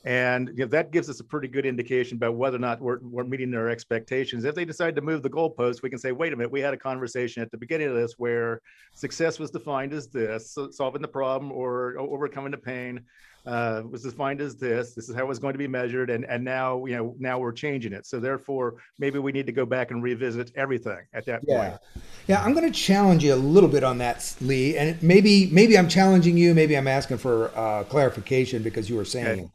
And 0.04 0.48
you 0.48 0.64
know, 0.64 0.66
that 0.66 0.90
gives 0.90 1.08
us 1.08 1.20
a 1.20 1.24
pretty 1.24 1.48
good 1.48 1.64
indication 1.64 2.16
about 2.16 2.34
whether 2.34 2.56
or 2.56 2.60
not 2.60 2.80
we're, 2.80 2.98
we're 3.02 3.24
meeting 3.24 3.50
their 3.50 3.68
expectations. 3.68 4.44
If 4.44 4.54
they 4.54 4.64
decide 4.64 4.96
to 4.96 5.02
move 5.02 5.22
the 5.22 5.30
goalpost, 5.30 5.82
we 5.82 5.90
can 5.90 5.98
say, 5.98 6.12
wait 6.12 6.32
a 6.32 6.36
minute, 6.36 6.50
we 6.50 6.60
had 6.60 6.74
a 6.74 6.78
conversation 6.78 7.42
at 7.42 7.50
the 7.50 7.56
beginning 7.56 7.88
of 7.88 7.94
this 7.94 8.14
where 8.18 8.60
success 8.94 9.38
was 9.38 9.50
defined 9.50 9.92
as 9.92 10.08
this, 10.08 10.56
solving 10.70 11.02
the 11.02 11.08
problem 11.08 11.52
or 11.52 11.96
overcoming 11.98 12.50
the 12.50 12.58
pain 12.58 13.04
uh, 13.46 13.82
was 13.88 14.02
defined 14.02 14.40
as 14.40 14.56
this. 14.56 14.94
This 14.94 15.08
is 15.08 15.16
how 15.16 15.22
it 15.22 15.28
was 15.28 15.38
going 15.38 15.52
to 15.52 15.58
be 15.58 15.66
measured, 15.66 16.10
and 16.10 16.24
and 16.26 16.44
now 16.44 16.84
you 16.84 16.96
know 16.96 17.14
now 17.18 17.38
we're 17.38 17.52
changing 17.52 17.92
it. 17.92 18.06
So 18.06 18.20
therefore, 18.20 18.76
maybe 18.98 19.18
we 19.18 19.32
need 19.32 19.46
to 19.46 19.52
go 19.52 19.66
back 19.66 19.90
and 19.90 20.02
revisit 20.02 20.52
everything 20.54 21.00
at 21.12 21.26
that 21.26 21.40
yeah. 21.46 21.70
point. 21.70 21.80
Yeah, 22.28 22.42
I'm 22.42 22.54
going 22.54 22.70
to 22.70 22.78
challenge 22.78 23.24
you 23.24 23.34
a 23.34 23.36
little 23.36 23.68
bit 23.68 23.82
on 23.82 23.98
that, 23.98 24.34
Lee, 24.40 24.76
and 24.76 25.02
maybe 25.02 25.48
maybe 25.50 25.76
I'm 25.76 25.88
challenging 25.88 26.36
you, 26.36 26.54
maybe 26.54 26.76
I'm 26.76 26.88
asking 26.88 27.18
for 27.18 27.50
uh, 27.56 27.84
clarification 27.84 28.62
because 28.62 28.88
you 28.88 28.96
were 28.96 29.04
saying. 29.04 29.40
Okay. 29.40 29.50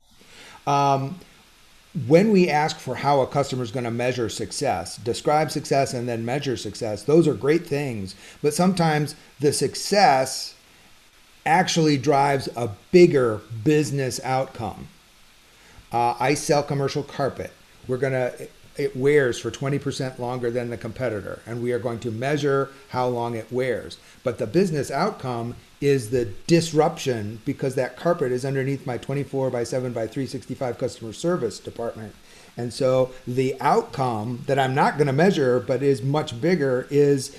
Um, 0.67 1.19
when 2.06 2.32
we 2.32 2.49
ask 2.49 2.77
for 2.77 2.95
how 2.95 3.21
a 3.21 3.27
customer 3.27 3.63
is 3.63 3.71
going 3.71 3.86
to 3.86 3.91
measure 3.91 4.30
success, 4.30 4.97
describe 4.97 5.49
success 5.49 5.93
and 5.93 6.08
then 6.08 6.23
measure 6.23 6.58
success, 6.58 7.03
those 7.03 7.27
are 7.27 7.34
great 7.34 7.65
things. 7.65 8.13
But 8.43 8.53
sometimes 8.53 9.15
the 9.39 9.51
success 9.51 10.53
actually 11.45 11.97
drives 11.97 12.49
a 12.56 12.69
bigger 12.91 13.41
business 13.63 14.19
outcome. 14.23 14.89
Uh, 15.91 16.15
I 16.19 16.34
sell 16.34 16.62
commercial 16.62 17.01
carpet. 17.01 17.51
We're 17.88 17.97
going 17.97 18.13
to, 18.13 18.47
it 18.77 18.95
wears 18.95 19.39
for 19.39 19.51
20% 19.51 20.19
longer 20.19 20.51
than 20.51 20.69
the 20.69 20.77
competitor, 20.77 21.41
and 21.45 21.61
we 21.61 21.71
are 21.71 21.79
going 21.79 21.99
to 21.99 22.11
measure 22.11 22.69
how 22.89 23.07
long 23.07 23.35
it 23.35 23.51
wears. 23.51 23.97
But 24.23 24.37
the 24.37 24.47
business 24.47 24.91
outcome 24.91 25.55
is 25.81 26.09
the 26.09 26.25
disruption 26.47 27.41
because 27.45 27.75
that 27.75 27.97
carpet 27.97 28.31
is 28.31 28.45
underneath 28.45 28.85
my 28.85 28.97
24 28.97 29.49
by 29.49 29.63
7 29.63 29.93
by 29.93 30.07
365 30.07 30.77
customer 30.77 31.13
service 31.13 31.59
department. 31.59 32.15
And 32.55 32.73
so 32.73 33.11
the 33.27 33.55
outcome 33.61 34.43
that 34.47 34.57
I'm 34.57 34.73
not 34.73 34.97
going 34.97 35.07
to 35.07 35.13
measure, 35.13 35.59
but 35.59 35.83
is 35.83 36.01
much 36.01 36.39
bigger, 36.41 36.87
is 36.89 37.37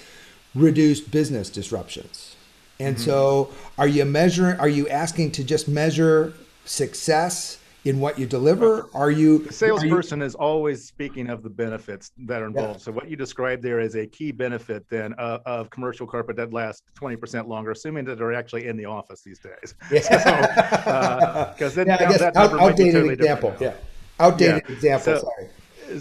reduced 0.55 1.11
business 1.11 1.51
disruptions. 1.51 2.37
And 2.79 2.97
mm-hmm. 2.97 3.05
so 3.05 3.51
are 3.77 3.89
you 3.89 4.05
measuring, 4.05 4.59
are 4.61 4.69
you 4.69 4.89
asking 4.89 5.33
to 5.33 5.45
just 5.45 5.67
measure 5.69 6.35
success 6.65 7.59
in 7.89 8.01
what 8.01 8.19
you 8.19 8.27
deliver? 8.27 8.89
Are 8.93 9.11
you 9.11 9.39
the 9.39 9.53
salesperson 9.53 10.21
you, 10.21 10.27
is 10.27 10.35
always 10.35 10.85
speaking 10.85 11.31
of 11.31 11.43
the 11.43 11.49
benefits 11.49 12.13
that 12.27 12.43
are 12.43 12.47
involved. 12.47 12.81
Yeah. 12.81 12.85
So 12.85 12.93
what 12.93 13.09
you 13.09 13.17
described 13.17 13.63
there 13.63 13.81
is 13.81 13.97
a 13.97 14.07
key 14.07 14.31
benefit 14.31 14.85
then 14.91 15.15
uh, 15.19 15.39
of 15.47 15.71
commercial 15.71 16.07
carpet 16.07 16.37
that 16.37 16.53
lasts 16.53 16.83
20% 17.01 17.49
longer, 17.49 17.71
assuming 17.71 18.05
that 18.05 18.19
they're 18.19 18.35
actually 18.35 18.67
in 18.67 18.77
the 18.77 18.85
office 18.85 19.23
these 19.23 19.39
days. 19.39 19.75
Yeah. 19.91 21.53
Because 21.55 21.75
so, 21.75 21.83
uh, 21.83 21.85
yeah, 21.87 21.95
I 21.95 21.99
guess 21.99 22.21
out, 22.21 22.37
outdated 22.37 22.95
totally 22.95 23.15
example. 23.15 23.55
Yeah. 23.59 23.75
Outdated 24.21 24.65
yeah. 24.69 24.75
example. 24.75 25.05
So, 25.05 25.21
sorry 25.21 25.49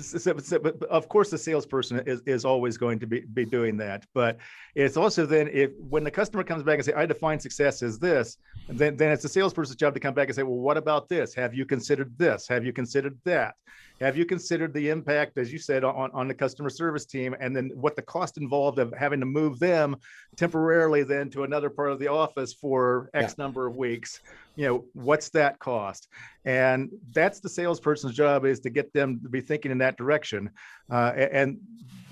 so, 0.02 0.38
so, 0.38 0.60
but 0.60 0.82
of 0.84 1.10
course 1.10 1.30
the 1.30 1.38
salesperson 1.38 2.02
is, 2.06 2.22
is 2.26 2.46
always 2.46 2.78
going 2.78 3.00
to 3.00 3.08
be, 3.08 3.22
be 3.22 3.46
doing 3.46 3.78
that. 3.78 4.06
But 4.14 4.38
it's 4.76 4.98
also 4.98 5.26
then 5.26 5.50
if 5.52 5.72
when 5.90 6.04
the 6.04 6.12
customer 6.12 6.44
comes 6.44 6.64
back 6.64 6.76
and 6.76 6.86
say 6.86 6.94
i 6.94 7.06
define 7.06 7.40
success 7.40 7.82
as 7.82 8.00
this 8.00 8.38
then, 8.70 8.98
then 8.98 9.12
it's 9.12 9.24
the 9.24 9.30
salesperson's 9.30 9.78
job 9.78 9.94
to 9.94 10.00
come 10.00 10.14
back 10.14 10.28
and 10.28 10.36
say 10.36 10.44
well 10.44 10.58
what 10.58 10.78
about 10.78 11.10
this? 11.10 11.34
Have 11.34 11.54
you 11.54 11.66
considered 11.66 12.18
this? 12.18 12.48
Have 12.48 12.66
you 12.66 12.74
considered 12.74 13.18
that 13.26 13.56
have 14.00 14.16
you 14.16 14.26
considered 14.26 14.74
the 14.74 14.90
impact, 14.90 15.38
as 15.38 15.52
you 15.52 15.58
said, 15.58 15.84
on, 15.84 16.12
on 16.14 16.28
the 16.28 16.34
customer 16.34 16.70
service 16.70 17.06
team, 17.06 17.36
and 17.40 17.56
then 17.56 17.72
what 17.74 17.96
the 17.96 18.02
cost 18.02 18.38
involved 18.38 18.80
of 18.80 18.94
having 18.98 19.20
to 19.20 19.26
move 19.26 19.60
them 19.60 19.96
temporarily 20.36 21.04
then 21.04 21.30
to 21.32 21.44
another 21.44 21.70
part 21.70 21.92
of 21.92 22.00
the 22.00 22.08
office 22.08 22.54
for 22.54 23.10
X 23.14 23.36
yeah. 23.38 23.44
number 23.44 23.66
of 23.66 23.76
weeks? 23.76 24.22
You 24.56 24.68
know, 24.68 24.86
what's 24.94 25.30
that 25.30 25.60
cost? 25.60 26.10
And 26.46 26.92
that's 27.12 27.40
the 27.40 27.50
salesperson's 27.50 28.16
job 28.16 28.46
is 28.46 28.60
to 28.62 28.70
get 28.70 28.94
them 28.94 29.20
to 29.24 29.30
be 29.30 29.42
thinking 29.42 29.72
in 29.72 29.80
that 29.80 29.98
direction. 29.98 30.52
Uh, 30.92 31.14
and 31.16 31.60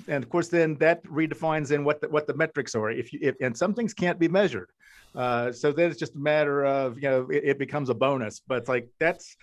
and 0.08 0.24
of 0.24 0.30
course, 0.30 0.50
then 0.50 0.76
that 0.76 1.04
redefines 1.06 1.72
in 1.72 1.84
what 1.84 2.02
the, 2.02 2.10
what 2.10 2.28
the 2.28 2.36
metrics 2.36 2.76
are. 2.76 2.92
If 2.92 3.12
you 3.14 3.20
if, 3.22 3.36
and 3.42 3.56
some 3.58 3.74
things 3.74 3.94
can't 3.94 4.20
be 4.20 4.28
measured, 4.28 4.70
uh, 5.16 5.52
so 5.52 5.72
then 5.72 5.90
it's 5.90 6.00
just 6.00 6.16
a 6.16 6.20
matter 6.20 6.66
of 6.66 6.98
you 6.98 7.10
know 7.10 7.28
it, 7.30 7.44
it 7.44 7.60
becomes 7.60 7.90
a 7.90 7.94
bonus. 7.94 8.42
But 8.48 8.60
it's 8.60 8.70
like 8.70 8.90
that's 9.00 9.36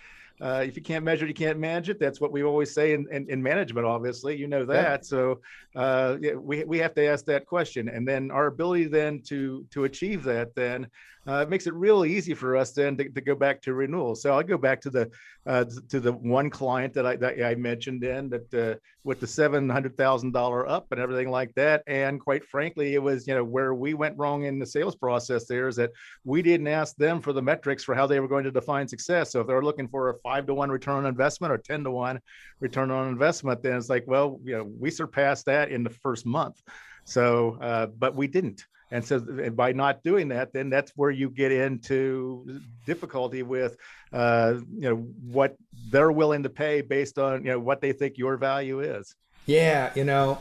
uh, 0.43 0.63
if 0.67 0.75
you 0.75 0.81
can't 0.81 1.05
measure 1.05 1.25
it, 1.25 1.29
you 1.29 1.33
can't 1.33 1.57
manage 1.57 1.87
it. 1.89 1.99
That's 1.99 2.19
what 2.19 2.31
we 2.33 2.43
always 2.43 2.73
say 2.73 2.93
in, 2.93 3.07
in, 3.09 3.29
in 3.29 3.41
management, 3.41 3.87
obviously, 3.87 4.35
you 4.35 4.47
know 4.47 4.65
that. 4.65 4.99
Yeah. 4.99 5.07
So 5.07 5.39
uh, 5.75 6.17
yeah, 6.19 6.33
we, 6.33 6.65
we 6.65 6.77
have 6.79 6.93
to 6.95 7.05
ask 7.05 7.23
that 7.25 7.45
question. 7.45 7.87
And 7.87 8.05
then 8.05 8.29
our 8.29 8.47
ability 8.47 8.87
then 8.87 9.21
to, 9.29 9.65
to 9.71 9.85
achieve 9.85 10.23
that 10.23 10.53
then 10.53 10.87
uh, 11.27 11.41
it 11.41 11.49
makes 11.49 11.67
it 11.67 11.73
real 11.73 12.03
easy 12.03 12.33
for 12.33 12.57
us 12.57 12.71
then 12.71 12.97
to, 12.97 13.07
to 13.09 13.21
go 13.21 13.33
back 13.33 13.61
to 13.61 13.73
renewal. 13.73 14.13
So 14.15 14.33
I'll 14.33 14.43
go 14.43 14.57
back 14.57 14.81
to 14.81 14.89
the 14.89 15.09
uh, 15.45 15.65
to 15.89 15.99
the 15.99 16.11
one 16.11 16.49
client 16.49 16.93
that 16.93 17.05
I 17.05 17.15
that 17.17 17.41
I 17.43 17.55
mentioned 17.55 18.01
then 18.01 18.29
that 18.29 18.53
uh, 18.53 18.75
with 19.05 19.21
the 19.21 19.27
seven 19.27 19.69
hundred 19.69 19.95
thousand 19.95 20.33
dollar 20.33 20.67
up 20.67 20.87
and 20.91 20.99
everything 20.99 21.29
like 21.29 21.53
that. 21.55 21.83
And 21.87 22.19
quite 22.19 22.43
frankly, 22.45 22.93
it 22.95 23.01
was 23.01 23.25
you 23.25 23.35
know 23.35 23.43
where 23.43 23.73
we 23.73 23.93
went 23.93 24.17
wrong 24.17 24.43
in 24.43 24.59
the 24.59 24.65
sales 24.65 24.95
process. 24.95 25.45
There 25.45 25.69
is 25.69 25.77
that 25.77 25.91
we 26.25 26.41
didn't 26.41 26.67
ask 26.67 26.95
them 26.97 27.21
for 27.21 27.31
the 27.31 27.41
metrics 27.41 27.83
for 27.83 27.95
how 27.95 28.05
they 28.05 28.19
were 28.19 28.27
going 28.27 28.43
to 28.43 28.51
define 28.51 28.87
success. 28.87 29.31
So 29.31 29.41
if 29.41 29.47
they're 29.47 29.63
looking 29.63 29.87
for 29.87 30.09
a 30.09 30.19
five 30.19 30.45
to 30.47 30.53
one 30.53 30.69
return 30.69 30.97
on 30.97 31.05
investment 31.05 31.53
or 31.53 31.57
ten 31.57 31.85
to 31.85 31.91
one 31.91 32.19
return 32.59 32.91
on 32.91 33.07
investment, 33.07 33.63
then 33.63 33.77
it's 33.77 33.89
like 33.89 34.03
well 34.07 34.39
you 34.43 34.57
know 34.57 34.69
we 34.77 34.91
surpassed 34.91 35.45
that 35.45 35.71
in 35.71 35.83
the 35.83 35.89
first 35.89 36.25
month. 36.25 36.61
So, 37.05 37.57
uh, 37.61 37.87
but 37.87 38.15
we 38.15 38.27
didn't. 38.27 38.65
And 38.91 39.03
so, 39.03 39.15
and 39.15 39.55
by 39.55 39.71
not 39.71 40.03
doing 40.03 40.27
that, 40.29 40.53
then 40.53 40.69
that's 40.69 40.91
where 40.95 41.09
you 41.09 41.29
get 41.29 41.51
into 41.51 42.61
difficulty 42.85 43.41
with, 43.41 43.75
uh, 44.11 44.55
you 44.71 44.89
know, 44.89 44.95
what 44.95 45.57
they're 45.89 46.11
willing 46.11 46.43
to 46.43 46.49
pay 46.49 46.81
based 46.81 47.17
on, 47.17 47.43
you 47.43 47.51
know, 47.51 47.59
what 47.59 47.81
they 47.81 47.91
think 47.91 48.19
your 48.19 48.37
value 48.37 48.81
is. 48.81 49.15
Yeah, 49.47 49.91
you 49.95 50.03
know, 50.03 50.37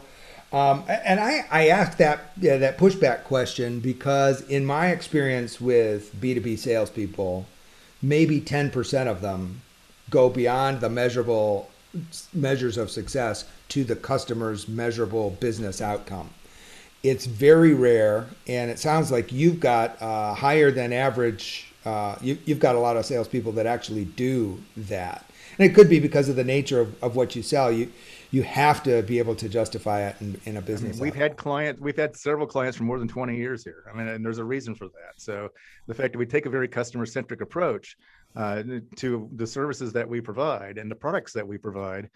um, 0.53 0.85
and 0.87 1.18
I, 1.18 1.46
I 1.51 1.68
asked 1.68 1.96
that 1.98 2.33
yeah, 2.38 2.59
that 2.59 2.77
pushback 2.77 3.25
question 3.25 3.81
because 3.81 4.42
in 4.42 4.66
my 4.66 4.88
experience 4.88 5.59
with 5.61 6.14
B2B 6.20 6.59
salespeople, 6.59 7.46
maybe 8.03 8.40
10% 8.40 9.07
of 9.07 9.22
them 9.22 9.62
go 10.11 10.29
beyond 10.29 10.83
the 10.83 10.90
measurable 10.90 11.70
measures 12.35 12.77
of 12.77 12.90
success 12.90 13.46
to 13.70 13.83
the 13.83 13.96
customer's 13.96 14.68
measurable 14.68 15.31
business 15.31 15.81
outcome. 15.81 16.29
It's 17.03 17.27
very 17.27 17.75
rare, 17.75 18.27
and 18.47 18.71
it 18.71 18.79
sounds 18.79 19.11
like 19.11 19.33
you've 19.33 19.61
got 19.61 20.01
uh, 20.01 20.35
higher 20.35 20.71
than 20.71 20.93
average. 20.93 21.73
Uh, 21.85 22.17
you, 22.21 22.38
have 22.47 22.61
got 22.61 22.77
a 22.77 22.79
lot 22.79 22.97
of 22.97 23.05
salespeople 23.05 23.53
that 23.53 23.67
actually 23.67 24.05
do 24.05 24.62
that, 24.77 25.25
and 25.59 25.69
it 25.69 25.75
could 25.75 25.88
be 25.88 25.99
because 25.99 26.29
of 26.29 26.37
the 26.37 26.45
nature 26.45 26.81
of, 26.81 27.03
of 27.03 27.17
what 27.17 27.35
you 27.35 27.43
sell. 27.43 27.73
You 27.73 27.91
you 28.33 28.43
have 28.43 28.83
to 28.83 29.03
be 29.03 29.19
able 29.19 29.37
to 29.37 29.49
justify 29.49 30.09
it 30.09 30.17
in, 30.21 30.41
in 30.47 30.57
a 30.57 30.62
business. 30.62 30.97
I 30.97 31.01
mean, 31.01 31.03
we've 31.03 31.15
had 31.15 31.37
clients, 31.37 31.81
we've 31.81 31.97
had 31.97 32.17
several 32.17 32.47
clients 32.47 32.79
for 32.79 32.85
more 32.85 32.99
than 32.99 33.07
20 33.07 33.37
years 33.37 33.62
here. 33.62 33.85
I 33.93 33.97
mean, 33.97 34.09
and 34.09 34.25
there's 34.25 34.38
a 34.38 34.45
reason 34.45 34.75
for 34.75 34.87
that. 34.87 35.19
So 35.19 35.51
the 35.87 35.95
fact 35.95 36.12
that 36.15 36.19
we 36.19 36.25
take 36.25 36.47
a 36.47 36.51
very 36.51 36.67
customer 36.67 37.05
centric 37.05 37.43
approach 37.43 37.95
uh, 38.35 38.62
to 38.97 39.29
the 39.37 39.47
services 39.47 39.93
that 39.93 40.09
we 40.09 40.23
provide 40.23 40.79
and 40.79 40.91
the 40.91 40.95
products 40.95 41.35
that 41.35 41.47
we 41.47 41.59
provide 41.59 42.09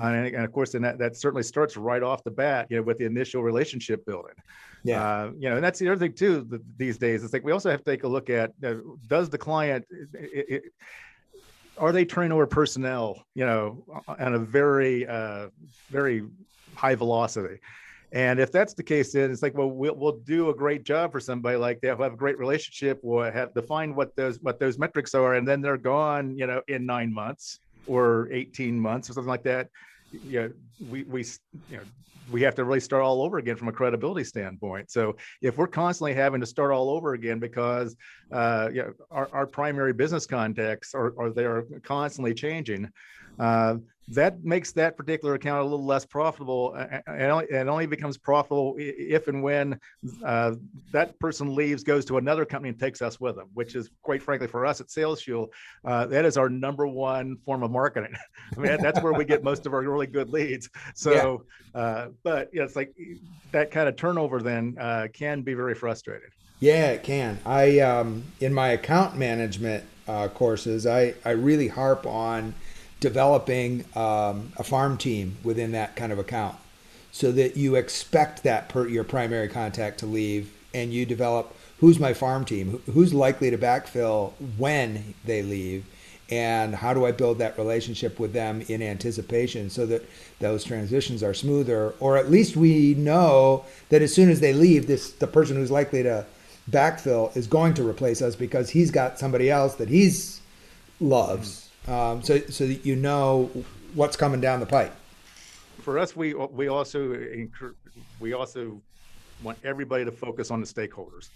uh, 0.00 0.06
and, 0.06 0.26
and, 0.34 0.44
of 0.44 0.52
course, 0.52 0.74
and 0.74 0.84
that, 0.84 0.98
that 0.98 1.16
certainly 1.16 1.42
starts 1.42 1.76
right 1.76 2.02
off 2.02 2.24
the 2.24 2.30
bat, 2.30 2.66
you 2.68 2.76
know, 2.76 2.82
with 2.82 2.98
the 2.98 3.04
initial 3.04 3.42
relationship 3.42 4.04
building. 4.04 4.34
Yeah. 4.82 5.02
Uh, 5.02 5.30
you 5.38 5.48
know, 5.48 5.56
and 5.56 5.64
that's 5.64 5.78
the 5.78 5.88
other 5.88 5.98
thing 5.98 6.12
too. 6.12 6.46
The, 6.48 6.60
these 6.76 6.98
days, 6.98 7.22
it's 7.22 7.32
like 7.32 7.44
we 7.44 7.52
also 7.52 7.70
have 7.70 7.84
to 7.84 7.90
take 7.90 8.04
a 8.04 8.08
look 8.08 8.28
at 8.28 8.52
uh, 8.64 8.74
does 9.06 9.30
the 9.30 9.38
client, 9.38 9.84
it, 9.90 10.46
it, 10.48 10.62
are 11.78 11.92
they 11.92 12.04
turning 12.04 12.32
over 12.32 12.46
personnel, 12.46 13.24
you 13.34 13.46
know, 13.46 13.84
on 14.06 14.34
a 14.34 14.38
very, 14.38 15.06
uh, 15.06 15.48
very 15.90 16.24
high 16.74 16.94
velocity? 16.94 17.60
And 18.12 18.38
if 18.38 18.52
that's 18.52 18.74
the 18.74 18.82
case, 18.82 19.12
then 19.12 19.32
it's 19.32 19.42
like, 19.42 19.54
well, 19.54 19.70
we'll, 19.70 19.96
we'll 19.96 20.18
do 20.18 20.50
a 20.50 20.54
great 20.54 20.84
job 20.84 21.10
for 21.10 21.18
somebody 21.18 21.56
like 21.56 21.80
that. 21.80 21.98
We'll 21.98 22.04
have 22.04 22.12
a 22.12 22.16
great 22.16 22.38
relationship. 22.38 23.00
We'll 23.02 23.30
have 23.30 23.52
defined 23.54 23.96
what 23.96 24.14
those 24.14 24.38
what 24.40 24.60
those 24.60 24.78
metrics 24.78 25.14
are, 25.14 25.34
and 25.34 25.48
then 25.48 25.60
they're 25.60 25.76
gone, 25.76 26.38
you 26.38 26.46
know, 26.46 26.62
in 26.68 26.86
nine 26.86 27.12
months 27.12 27.58
or 27.86 28.28
18 28.32 28.78
months 28.78 29.10
or 29.10 29.12
something 29.12 29.28
like 29.28 29.42
that, 29.44 29.68
you 30.12 30.42
know, 30.42 30.50
we, 30.90 31.02
we, 31.04 31.24
you 31.70 31.76
know, 31.76 31.82
we 32.30 32.42
have 32.42 32.54
to 32.54 32.64
really 32.64 32.80
start 32.80 33.02
all 33.02 33.22
over 33.22 33.38
again 33.38 33.56
from 33.56 33.68
a 33.68 33.72
credibility 33.72 34.24
standpoint. 34.24 34.90
So 34.90 35.16
if 35.42 35.58
we're 35.58 35.66
constantly 35.66 36.14
having 36.14 36.40
to 36.40 36.46
start 36.46 36.72
all 36.72 36.90
over 36.90 37.12
again 37.14 37.38
because 37.38 37.96
uh, 38.32 38.70
know, 38.72 38.92
our, 39.10 39.28
our 39.32 39.46
primary 39.46 39.92
business 39.92 40.26
contacts 40.26 40.94
are, 40.94 41.14
are 41.18 41.30
they 41.30 41.44
are 41.44 41.64
constantly 41.82 42.34
changing, 42.34 42.90
uh, 43.38 43.76
that 44.08 44.44
makes 44.44 44.72
that 44.72 44.96
particular 44.96 45.34
account 45.34 45.60
a 45.60 45.64
little 45.64 45.84
less 45.84 46.04
profitable 46.04 46.74
and 47.06 47.30
only, 47.30 47.46
and 47.50 47.70
only 47.70 47.86
becomes 47.86 48.18
profitable 48.18 48.74
if 48.78 49.28
and 49.28 49.42
when 49.42 49.78
uh, 50.24 50.52
that 50.92 51.18
person 51.18 51.54
leaves 51.54 51.82
goes 51.82 52.04
to 52.04 52.18
another 52.18 52.44
company 52.44 52.68
and 52.68 52.78
takes 52.78 53.00
us 53.00 53.18
with 53.18 53.36
them 53.36 53.48
which 53.54 53.74
is 53.74 53.90
quite 54.02 54.22
frankly 54.22 54.46
for 54.46 54.66
us 54.66 54.80
at 54.80 54.88
SalesFuel 54.88 55.48
uh, 55.86 56.06
that 56.06 56.24
is 56.24 56.36
our 56.36 56.50
number 56.50 56.86
one 56.86 57.36
form 57.44 57.62
of 57.62 57.70
marketing. 57.70 58.14
I 58.56 58.60
mean 58.60 58.82
that's 58.82 59.00
where 59.00 59.14
we 59.14 59.24
get 59.24 59.42
most 59.42 59.64
of 59.64 59.72
our 59.72 59.80
really 59.80 60.06
good 60.06 60.30
leads. 60.30 60.68
So 60.94 61.44
yeah. 61.74 61.80
uh, 61.80 62.08
but 62.22 62.50
yeah, 62.52 62.64
it's 62.64 62.76
like 62.76 62.94
that 63.52 63.70
kind 63.70 63.88
of 63.88 63.96
turnover 63.96 64.42
then 64.42 64.76
uh, 64.78 65.08
can 65.12 65.42
be 65.42 65.54
very 65.54 65.74
frustrating. 65.74 66.28
Yeah 66.60 66.90
it 66.90 67.02
can. 67.02 67.38
I 67.46 67.78
um, 67.80 68.24
in 68.40 68.52
my 68.52 68.68
account 68.68 69.16
management 69.16 69.84
uh, 70.06 70.28
courses, 70.28 70.86
I, 70.86 71.14
I 71.24 71.30
really 71.30 71.68
harp 71.68 72.06
on 72.06 72.54
developing 73.04 73.84
um, 73.94 74.50
a 74.56 74.64
farm 74.64 74.96
team 74.96 75.36
within 75.44 75.72
that 75.72 75.94
kind 75.94 76.10
of 76.10 76.18
account 76.18 76.56
so 77.12 77.30
that 77.30 77.54
you 77.54 77.74
expect 77.74 78.42
that 78.44 78.70
per 78.70 78.88
your 78.88 79.04
primary 79.04 79.46
contact 79.46 79.98
to 79.98 80.06
leave 80.06 80.50
and 80.72 80.90
you 80.90 81.04
develop 81.04 81.54
who's 81.80 82.00
my 82.00 82.14
farm 82.14 82.46
team 82.46 82.82
who's 82.94 83.12
likely 83.12 83.50
to 83.50 83.58
backfill 83.58 84.32
when 84.56 85.12
they 85.26 85.42
leave 85.42 85.84
and 86.30 86.74
how 86.74 86.94
do 86.94 87.04
i 87.04 87.12
build 87.12 87.36
that 87.36 87.58
relationship 87.58 88.18
with 88.18 88.32
them 88.32 88.62
in 88.68 88.80
anticipation 88.80 89.68
so 89.68 89.84
that 89.84 90.02
those 90.40 90.64
transitions 90.64 91.22
are 91.22 91.34
smoother? 91.34 91.92
Or 92.00 92.16
at 92.16 92.30
least 92.30 92.56
we 92.56 92.94
know 92.94 93.66
that 93.90 94.00
as 94.00 94.14
soon 94.14 94.30
as 94.30 94.40
they 94.40 94.54
leave 94.54 94.86
this 94.86 95.12
the 95.12 95.26
person 95.26 95.56
who's 95.56 95.70
likely 95.70 96.02
to 96.02 96.24
backfill 96.70 97.36
is 97.36 97.46
going 97.46 97.74
to 97.74 97.86
replace 97.86 98.22
us 98.22 98.34
because 98.34 98.70
he's 98.70 98.90
got 98.90 99.18
somebody 99.18 99.50
else 99.50 99.74
that 99.74 99.90
he's 99.90 100.40
loves 101.00 101.63
um, 101.88 102.22
so 102.22 102.38
so 102.40 102.66
that 102.66 102.84
you 102.84 102.96
know 102.96 103.50
what's 103.94 104.16
coming 104.16 104.40
down 104.40 104.60
the 104.60 104.66
pipe. 104.66 104.94
For 105.80 105.98
us, 105.98 106.16
we 106.16 106.34
we 106.34 106.68
also 106.68 107.18
we 108.20 108.32
also 108.32 108.80
want 109.42 109.58
everybody 109.64 110.04
to 110.04 110.12
focus 110.12 110.50
on 110.50 110.60
the 110.60 110.66
stakeholders. 110.66 111.28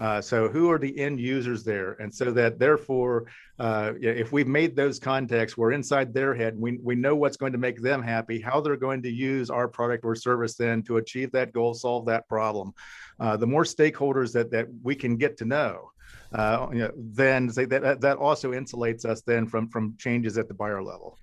Uh, 0.00 0.20
so 0.20 0.48
who 0.48 0.70
are 0.70 0.78
the 0.78 0.98
end 0.98 1.20
users 1.20 1.62
there? 1.62 1.92
And 2.00 2.14
so 2.14 2.30
that 2.30 2.58
therefore, 2.58 3.26
uh, 3.58 3.92
if 4.00 4.32
we've 4.32 4.46
made 4.46 4.74
those 4.74 4.98
contacts, 4.98 5.58
we're 5.58 5.72
inside 5.72 6.14
their 6.14 6.34
head. 6.34 6.58
We, 6.58 6.78
we 6.82 6.94
know 6.94 7.14
what's 7.14 7.36
going 7.36 7.52
to 7.52 7.58
make 7.58 7.82
them 7.82 8.02
happy, 8.02 8.40
how 8.40 8.62
they're 8.62 8.76
going 8.76 9.02
to 9.02 9.10
use 9.10 9.50
our 9.50 9.68
product 9.68 10.04
or 10.04 10.14
service 10.14 10.54
then 10.54 10.82
to 10.84 10.96
achieve 10.96 11.32
that 11.32 11.52
goal, 11.52 11.74
solve 11.74 12.06
that 12.06 12.26
problem. 12.28 12.72
Uh, 13.18 13.36
the 13.36 13.46
more 13.46 13.64
stakeholders 13.64 14.32
that, 14.32 14.50
that 14.52 14.68
we 14.82 14.94
can 14.94 15.16
get 15.16 15.36
to 15.38 15.44
know, 15.44 15.90
uh, 16.32 16.68
you 16.72 16.78
know, 16.78 16.90
then 16.96 17.48
that 17.48 17.98
that 18.00 18.16
also 18.18 18.52
insulates 18.52 19.04
us 19.04 19.22
then 19.22 19.46
from 19.46 19.68
from 19.68 19.96
changes 19.98 20.38
at 20.38 20.48
the 20.48 20.54
buyer 20.54 20.82
level. 20.82 21.18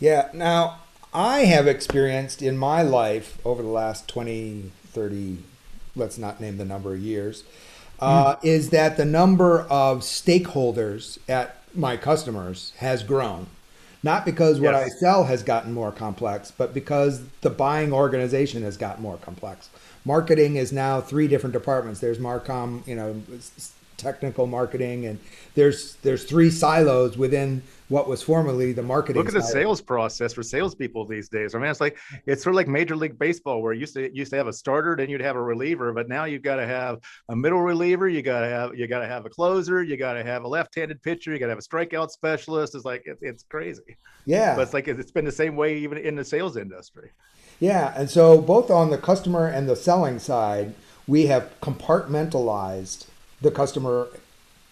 Yeah. 0.00 0.28
Now, 0.32 0.80
I 1.12 1.40
have 1.40 1.66
experienced 1.66 2.42
in 2.42 2.56
my 2.56 2.82
life 2.82 3.38
over 3.44 3.62
the 3.62 3.68
last 3.68 4.08
20, 4.08 4.70
30, 4.86 5.38
let's 5.96 6.18
not 6.18 6.40
name 6.40 6.58
the 6.58 6.64
number 6.64 6.94
of 6.94 7.00
years, 7.00 7.44
uh, 7.98 8.36
mm. 8.36 8.44
is 8.44 8.70
that 8.70 8.96
the 8.96 9.04
number 9.04 9.62
of 9.62 10.00
stakeholders 10.00 11.18
at 11.28 11.56
my 11.74 11.96
customers 11.96 12.72
has 12.78 13.02
grown. 13.02 13.46
Not 14.02 14.24
because 14.24 14.60
what 14.60 14.74
yes. 14.74 14.94
I 14.94 14.98
sell 14.98 15.24
has 15.24 15.42
gotten 15.42 15.72
more 15.72 15.90
complex, 15.90 16.52
but 16.52 16.72
because 16.72 17.22
the 17.40 17.50
buying 17.50 17.92
organization 17.92 18.62
has 18.62 18.76
gotten 18.76 19.02
more 19.02 19.16
complex. 19.16 19.70
Marketing 20.04 20.54
is 20.54 20.72
now 20.72 21.00
three 21.00 21.26
different 21.26 21.52
departments. 21.52 21.98
There's 21.98 22.18
Marcom, 22.18 22.86
you 22.86 22.94
know, 22.94 23.20
technical 23.98 24.46
marketing 24.46 25.06
and 25.06 25.18
there's 25.54 25.96
there's 25.96 26.24
three 26.24 26.50
silos 26.50 27.18
within 27.18 27.62
what 27.88 28.06
was 28.06 28.22
formerly 28.22 28.72
the 28.72 28.82
marketing. 28.82 29.22
Look 29.22 29.28
at 29.28 29.34
the 29.34 29.42
sales 29.42 29.80
process 29.80 30.34
for 30.34 30.42
salespeople 30.42 31.06
these 31.06 31.28
days. 31.28 31.54
I 31.54 31.58
mean, 31.58 31.70
it's 31.70 31.80
like 31.80 31.96
it's 32.26 32.42
sort 32.42 32.54
of 32.54 32.56
like 32.56 32.68
Major 32.68 32.94
League 32.94 33.18
Baseball, 33.18 33.62
where 33.62 33.72
you 33.72 33.80
used 33.80 33.94
to 33.94 34.14
used 34.14 34.30
to 34.30 34.36
have 34.36 34.46
a 34.46 34.52
starter, 34.52 34.94
then 34.96 35.08
you'd 35.08 35.20
have 35.20 35.36
a 35.36 35.42
reliever, 35.42 35.92
but 35.92 36.08
now 36.08 36.24
you've 36.24 36.42
got 36.42 36.56
to 36.56 36.66
have 36.66 36.98
a 37.28 37.36
middle 37.36 37.60
reliever, 37.60 38.08
you 38.08 38.22
got 38.22 38.40
to 38.40 38.46
have 38.46 38.74
you 38.74 38.86
got 38.86 39.00
to 39.00 39.08
have 39.08 39.26
a 39.26 39.30
closer, 39.30 39.82
you 39.82 39.96
got 39.96 40.14
to 40.14 40.22
have 40.22 40.44
a 40.44 40.48
left-handed 40.48 41.02
pitcher, 41.02 41.32
you 41.32 41.38
got 41.38 41.46
to 41.46 41.52
have 41.52 41.58
a 41.58 41.62
strikeout 41.62 42.10
specialist. 42.10 42.74
It's 42.74 42.84
like 42.84 43.02
it, 43.06 43.18
it's 43.20 43.42
crazy. 43.44 43.96
Yeah, 44.26 44.54
but 44.54 44.62
it's 44.62 44.74
like 44.74 44.86
it's 44.88 45.10
been 45.10 45.24
the 45.24 45.32
same 45.32 45.56
way 45.56 45.78
even 45.78 45.98
in 45.98 46.14
the 46.14 46.24
sales 46.24 46.56
industry. 46.56 47.10
Yeah, 47.60 47.92
and 47.96 48.08
so 48.08 48.40
both 48.40 48.70
on 48.70 48.90
the 48.90 48.98
customer 48.98 49.48
and 49.48 49.68
the 49.68 49.74
selling 49.74 50.18
side, 50.18 50.74
we 51.08 51.26
have 51.26 51.50
compartmentalized 51.60 53.06
the 53.40 53.50
customer 53.50 54.08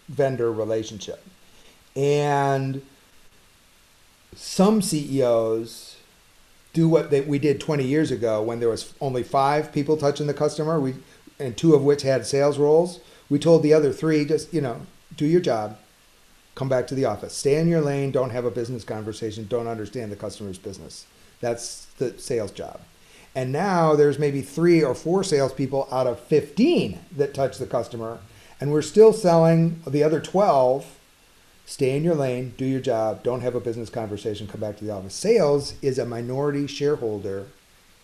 vendor 0.08 0.52
relationship. 0.52 1.24
And 1.94 2.82
some 4.34 4.82
CEOs 4.82 5.96
do 6.72 6.88
what 6.88 7.10
they, 7.10 7.22
we 7.22 7.38
did 7.38 7.58
20 7.60 7.84
years 7.84 8.10
ago 8.10 8.42
when 8.42 8.60
there 8.60 8.68
was 8.68 8.92
only 9.00 9.22
five 9.22 9.72
people 9.72 9.96
touching 9.96 10.26
the 10.26 10.34
customer, 10.34 10.78
we 10.78 10.94
and 11.38 11.56
two 11.56 11.74
of 11.74 11.82
which 11.82 12.02
had 12.02 12.26
sales 12.26 12.58
roles. 12.58 13.00
We 13.28 13.38
told 13.38 13.62
the 13.62 13.74
other 13.74 13.92
three 13.92 14.24
just, 14.24 14.52
you 14.52 14.60
know, 14.60 14.80
do 15.16 15.26
your 15.26 15.40
job, 15.40 15.78
come 16.54 16.68
back 16.68 16.86
to 16.88 16.94
the 16.94 17.04
office. 17.04 17.34
Stay 17.34 17.56
in 17.56 17.68
your 17.68 17.80
lane, 17.80 18.10
don't 18.10 18.30
have 18.30 18.44
a 18.44 18.50
business 18.50 18.84
conversation, 18.84 19.46
don't 19.48 19.66
understand 19.66 20.12
the 20.12 20.16
customer's 20.16 20.58
business. 20.58 21.06
That's 21.40 21.86
the 21.98 22.18
sales 22.18 22.50
job. 22.50 22.80
And 23.34 23.52
now 23.52 23.94
there's 23.94 24.18
maybe 24.18 24.40
three 24.40 24.82
or 24.82 24.94
four 24.94 25.22
salespeople 25.22 25.88
out 25.92 26.06
of 26.06 26.18
15 26.20 26.98
that 27.16 27.34
touch 27.34 27.58
the 27.58 27.66
customer 27.66 28.18
and 28.60 28.72
we're 28.72 28.82
still 28.82 29.12
selling 29.12 29.82
the 29.86 30.02
other 30.02 30.20
12 30.20 30.96
stay 31.66 31.96
in 31.96 32.04
your 32.04 32.14
lane. 32.14 32.54
Do 32.56 32.64
your 32.64 32.80
job. 32.80 33.22
Don't 33.22 33.40
have 33.40 33.54
a 33.54 33.60
business 33.60 33.90
conversation. 33.90 34.46
Come 34.46 34.60
back 34.60 34.76
to 34.78 34.84
the 34.84 34.92
office. 34.92 35.14
Sales 35.14 35.74
is 35.82 35.98
a 35.98 36.06
minority 36.06 36.66
shareholder 36.66 37.48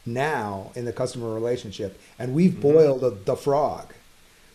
now 0.04 0.72
in 0.74 0.84
the 0.84 0.92
customer 0.92 1.32
relationship. 1.32 1.98
And 2.18 2.34
we've 2.34 2.52
mm-hmm. 2.52 2.60
boiled 2.60 3.00
the, 3.00 3.10
the 3.10 3.36
frog 3.36 3.94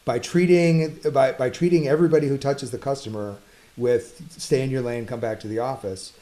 by 0.05 0.19
treating 0.19 0.97
by, 1.11 1.31
by 1.31 1.49
treating 1.49 1.87
everybody 1.87 2.27
who 2.27 2.37
touches 2.37 2.71
the 2.71 2.77
customer 2.77 3.37
with 3.75 4.21
stay 4.39 4.61
in 4.61 4.69
your 4.69 4.81
lane 4.81 5.05
come 5.05 5.19
back 5.19 5.39
to 5.39 5.47
the 5.47 5.59
office. 5.59 6.13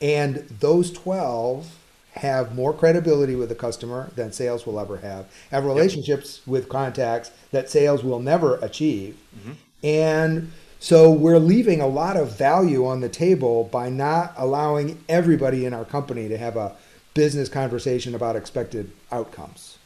And 0.00 0.36
those 0.60 0.92
12 0.92 1.78
have 2.14 2.54
more 2.54 2.72
credibility 2.72 3.34
with 3.34 3.48
the 3.48 3.54
customer 3.54 4.10
than 4.14 4.32
sales 4.32 4.66
will 4.66 4.78
ever 4.78 4.98
have, 4.98 5.26
have 5.50 5.64
relationships 5.64 6.38
yep. 6.38 6.48
with 6.48 6.68
contacts 6.68 7.30
that 7.50 7.68
sales 7.68 8.04
will 8.04 8.20
never 8.20 8.56
achieve. 8.56 9.16
Mm-hmm. 9.36 9.52
And 9.82 10.52
so 10.78 11.10
we're 11.10 11.38
leaving 11.38 11.80
a 11.80 11.86
lot 11.86 12.16
of 12.16 12.36
value 12.36 12.86
on 12.86 13.00
the 13.00 13.08
table 13.08 13.64
by 13.64 13.88
not 13.88 14.32
allowing 14.36 15.02
everybody 15.08 15.66
in 15.66 15.74
our 15.74 15.84
company 15.84 16.28
to 16.28 16.38
have 16.38 16.56
a 16.56 16.76
business 17.14 17.48
conversation 17.48 18.14
about 18.14 18.36
expected 18.36 18.90
outcomes. 19.10 19.78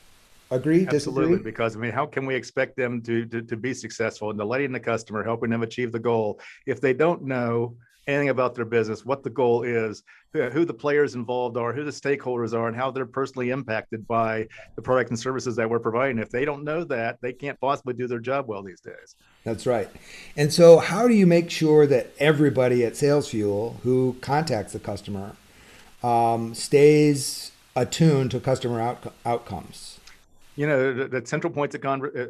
Agree? 0.50 0.86
Absolutely. 0.86 1.36
Disagree? 1.36 1.50
Because 1.50 1.76
I 1.76 1.78
mean, 1.78 1.92
how 1.92 2.06
can 2.06 2.26
we 2.26 2.34
expect 2.34 2.76
them 2.76 3.02
to, 3.02 3.26
to, 3.26 3.42
to 3.42 3.56
be 3.56 3.74
successful 3.74 4.30
in 4.30 4.36
delighting 4.36 4.72
the 4.72 4.80
customer, 4.80 5.22
helping 5.22 5.50
them 5.50 5.62
achieve 5.62 5.92
the 5.92 5.98
goal 5.98 6.40
if 6.66 6.80
they 6.80 6.92
don't 6.92 7.22
know 7.22 7.76
anything 8.08 8.30
about 8.30 8.54
their 8.54 8.64
business, 8.64 9.04
what 9.04 9.22
the 9.22 9.30
goal 9.30 9.62
is, 9.62 10.02
who 10.32 10.64
the 10.64 10.74
players 10.74 11.14
involved 11.14 11.56
are, 11.56 11.72
who 11.72 11.84
the 11.84 11.90
stakeholders 11.90 12.54
are, 12.54 12.66
and 12.66 12.76
how 12.76 12.90
they're 12.90 13.06
personally 13.06 13.50
impacted 13.50 14.08
by 14.08 14.48
the 14.76 14.82
product 14.82 15.10
and 15.10 15.18
services 15.18 15.54
that 15.56 15.68
we're 15.68 15.78
providing. 15.78 16.18
If 16.18 16.30
they 16.30 16.44
don't 16.44 16.64
know 16.64 16.84
that, 16.84 17.18
they 17.20 17.32
can't 17.32 17.60
possibly 17.60 17.94
do 17.94 18.06
their 18.06 18.18
job 18.18 18.48
well 18.48 18.62
these 18.62 18.80
days. 18.80 19.14
That's 19.44 19.66
right. 19.66 19.88
And 20.36 20.52
so, 20.52 20.78
how 20.78 21.06
do 21.06 21.14
you 21.14 21.26
make 21.26 21.50
sure 21.50 21.86
that 21.86 22.10
everybody 22.18 22.84
at 22.84 22.94
SalesFuel 22.94 23.80
who 23.80 24.16
contacts 24.20 24.72
the 24.72 24.78
customer 24.78 25.36
um, 26.02 26.54
stays 26.54 27.52
attuned 27.76 28.30
to 28.30 28.40
customer 28.40 28.80
out- 28.80 29.12
outcomes? 29.24 29.97
You 30.58 30.66
know 30.66 30.92
the, 30.92 31.06
the 31.06 31.24
central 31.24 31.52
points 31.52 31.76
of 31.76 31.80
con- 31.82 32.10
uh, 32.18 32.26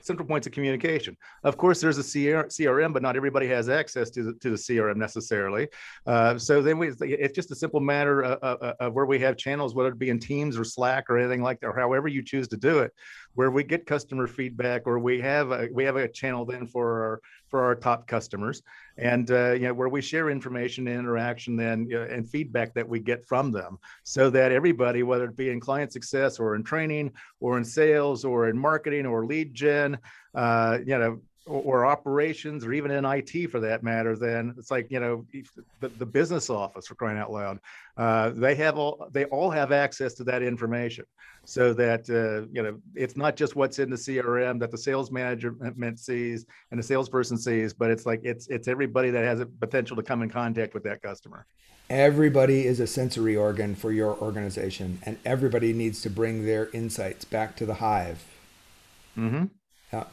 central 0.00 0.26
points 0.28 0.46
of 0.46 0.52
communication. 0.52 1.16
Of 1.42 1.56
course 1.56 1.80
there's 1.80 1.98
a 1.98 2.02
crm 2.02 2.92
but 2.92 3.02
not 3.02 3.16
everybody 3.16 3.48
has 3.48 3.68
access 3.68 4.10
to 4.10 4.22
the, 4.22 4.32
to 4.34 4.50
the 4.50 4.56
crm 4.56 4.96
necessarily. 4.96 5.66
Uh, 6.06 6.38
so 6.38 6.62
then 6.62 6.78
we 6.78 6.92
it's 7.00 7.34
just 7.34 7.50
a 7.50 7.56
simple 7.56 7.80
matter 7.80 8.22
of, 8.22 8.38
of, 8.62 8.76
of, 8.78 8.92
where 8.94 9.06
we 9.06 9.18
have 9.18 9.36
channels 9.36 9.74
whether 9.74 9.88
it 9.88 9.98
be 9.98 10.10
in 10.10 10.20
teams 10.20 10.56
or 10.56 10.62
slack 10.62 11.10
or 11.10 11.18
anything 11.18 11.42
like 11.42 11.58
that 11.60 11.66
or 11.66 11.76
however 11.76 12.06
you 12.06 12.22
choose 12.22 12.46
to 12.46 12.56
do 12.56 12.78
it 12.78 12.92
where 13.34 13.50
we 13.50 13.64
get 13.64 13.86
customer 13.86 14.28
feedback 14.28 14.82
or 14.86 15.00
we 15.00 15.20
have 15.20 15.50
a, 15.50 15.68
we 15.72 15.82
have 15.82 15.96
a 15.96 16.06
channel 16.06 16.44
then 16.44 16.68
for 16.68 17.02
our 17.02 17.20
for 17.54 17.62
our 17.62 17.76
top 17.76 18.08
customers. 18.08 18.62
And 18.98 19.30
uh, 19.30 19.52
you 19.52 19.68
know 19.68 19.74
where 19.74 19.88
we 19.88 20.02
share 20.02 20.28
information 20.28 20.88
and 20.88 20.98
interaction 20.98 21.54
then 21.54 21.86
you 21.88 21.94
know, 21.94 22.02
and 22.02 22.28
feedback 22.28 22.74
that 22.74 22.88
we 22.88 22.98
get 22.98 23.24
from 23.28 23.52
them 23.52 23.78
so 24.02 24.28
that 24.30 24.50
everybody 24.50 25.04
whether 25.04 25.26
it 25.26 25.36
be 25.36 25.50
in 25.50 25.60
client 25.60 25.92
success 25.92 26.40
or 26.40 26.56
in 26.56 26.64
training 26.64 27.12
or 27.38 27.56
in 27.56 27.64
sales 27.64 28.24
or 28.24 28.48
in 28.48 28.58
marketing 28.58 29.06
or 29.06 29.24
lead 29.24 29.54
gen 29.54 29.96
uh, 30.34 30.78
you 30.84 30.98
know 30.98 31.20
or, 31.46 31.62
or, 31.62 31.86
operations 31.86 32.64
or 32.64 32.72
even 32.72 32.90
in 32.90 33.04
IT 33.04 33.50
for 33.50 33.60
that 33.60 33.82
matter, 33.82 34.16
then 34.16 34.54
it's 34.58 34.70
like, 34.70 34.90
you 34.90 35.00
know, 35.00 35.24
the, 35.80 35.88
the 35.88 36.06
business 36.06 36.48
office 36.48 36.86
for 36.86 36.94
crying 36.94 37.18
out 37.18 37.30
loud, 37.30 37.58
uh, 37.96 38.30
they 38.30 38.54
have 38.54 38.78
all, 38.78 39.08
they 39.12 39.24
all 39.26 39.50
have 39.50 39.72
access 39.72 40.14
to 40.14 40.24
that 40.24 40.42
information 40.42 41.04
so 41.44 41.74
that, 41.74 42.08
uh, 42.08 42.48
you 42.52 42.62
know, 42.62 42.78
it's 42.94 43.16
not 43.16 43.36
just 43.36 43.56
what's 43.56 43.78
in 43.78 43.90
the 43.90 43.96
CRM 43.96 44.58
that 44.60 44.70
the 44.70 44.78
sales 44.78 45.10
management 45.10 45.98
sees 45.98 46.46
and 46.70 46.78
the 46.78 46.84
salesperson 46.84 47.36
sees, 47.36 47.74
but 47.74 47.90
it's 47.90 48.06
like, 48.06 48.20
it's, 48.24 48.46
it's 48.48 48.66
everybody 48.66 49.10
that 49.10 49.24
has 49.24 49.40
a 49.40 49.46
potential 49.46 49.96
to 49.96 50.02
come 50.02 50.22
in 50.22 50.30
contact 50.30 50.72
with 50.72 50.82
that 50.84 51.02
customer. 51.02 51.46
Everybody 51.90 52.66
is 52.66 52.80
a 52.80 52.86
sensory 52.86 53.36
organ 53.36 53.74
for 53.74 53.92
your 53.92 54.16
organization 54.16 55.00
and 55.02 55.18
everybody 55.26 55.74
needs 55.74 56.00
to 56.02 56.10
bring 56.10 56.46
their 56.46 56.70
insights 56.72 57.26
back 57.26 57.56
to 57.56 57.66
the 57.66 57.74
hive. 57.74 58.24
Mm-hmm. 59.18 59.44
Yeah. 59.92 60.04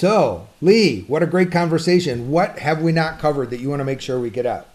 So, 0.00 0.48
Lee, 0.62 1.02
what 1.08 1.22
a 1.22 1.26
great 1.26 1.52
conversation. 1.52 2.30
What 2.30 2.58
have 2.58 2.80
we 2.80 2.90
not 2.90 3.18
covered 3.18 3.50
that 3.50 3.60
you 3.60 3.68
want 3.68 3.80
to 3.80 3.84
make 3.84 4.00
sure 4.00 4.18
we 4.18 4.30
get 4.30 4.46
out? 4.46 4.66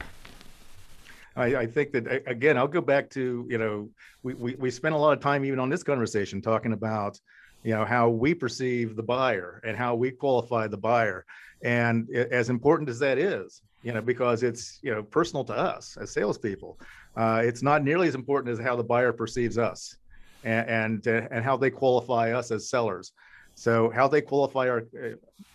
I, 1.35 1.55
I, 1.55 1.65
think 1.65 1.93
that 1.93 2.21
again, 2.27 2.59
I'll 2.59 2.67
go 2.67 2.79
back 2.79 3.09
to 3.09 3.43
you 3.49 3.57
know 3.57 3.89
we, 4.21 4.35
we 4.35 4.53
we 4.53 4.69
spent 4.69 4.93
a 4.93 4.97
lot 4.99 5.17
of 5.17 5.23
time 5.23 5.43
even 5.43 5.57
on 5.57 5.67
this 5.67 5.81
conversation 5.81 6.43
talking 6.43 6.73
about 6.73 7.19
you 7.63 7.73
know 7.73 7.85
how 7.85 8.07
we 8.07 8.35
perceive 8.35 8.95
the 8.95 9.01
buyer 9.01 9.61
and 9.65 9.75
how 9.75 9.95
we 9.95 10.11
qualify 10.11 10.67
the 10.67 10.77
buyer 10.77 11.25
and 11.63 12.07
as 12.15 12.51
important 12.51 12.87
as 12.87 12.99
that 12.99 13.17
is 13.17 13.63
you 13.81 13.93
know 13.93 14.01
because 14.01 14.43
it's 14.43 14.77
you 14.83 14.93
know 14.93 15.01
personal 15.01 15.43
to 15.45 15.53
us 15.53 15.97
as 15.99 16.11
salespeople 16.11 16.79
uh, 17.17 17.41
it's 17.43 17.63
not 17.63 17.83
nearly 17.83 18.07
as 18.07 18.13
important 18.13 18.53
as 18.53 18.63
how 18.63 18.75
the 18.75 18.83
buyer 18.83 19.11
perceives 19.11 19.57
us 19.57 19.97
and 20.43 20.69
and, 20.69 21.07
uh, 21.07 21.27
and 21.31 21.43
how 21.43 21.57
they 21.57 21.71
qualify 21.71 22.31
us 22.31 22.51
as 22.51 22.69
sellers 22.69 23.11
so 23.55 23.89
how 23.89 24.07
they 24.07 24.21
qualify 24.21 24.69
our 24.69 24.83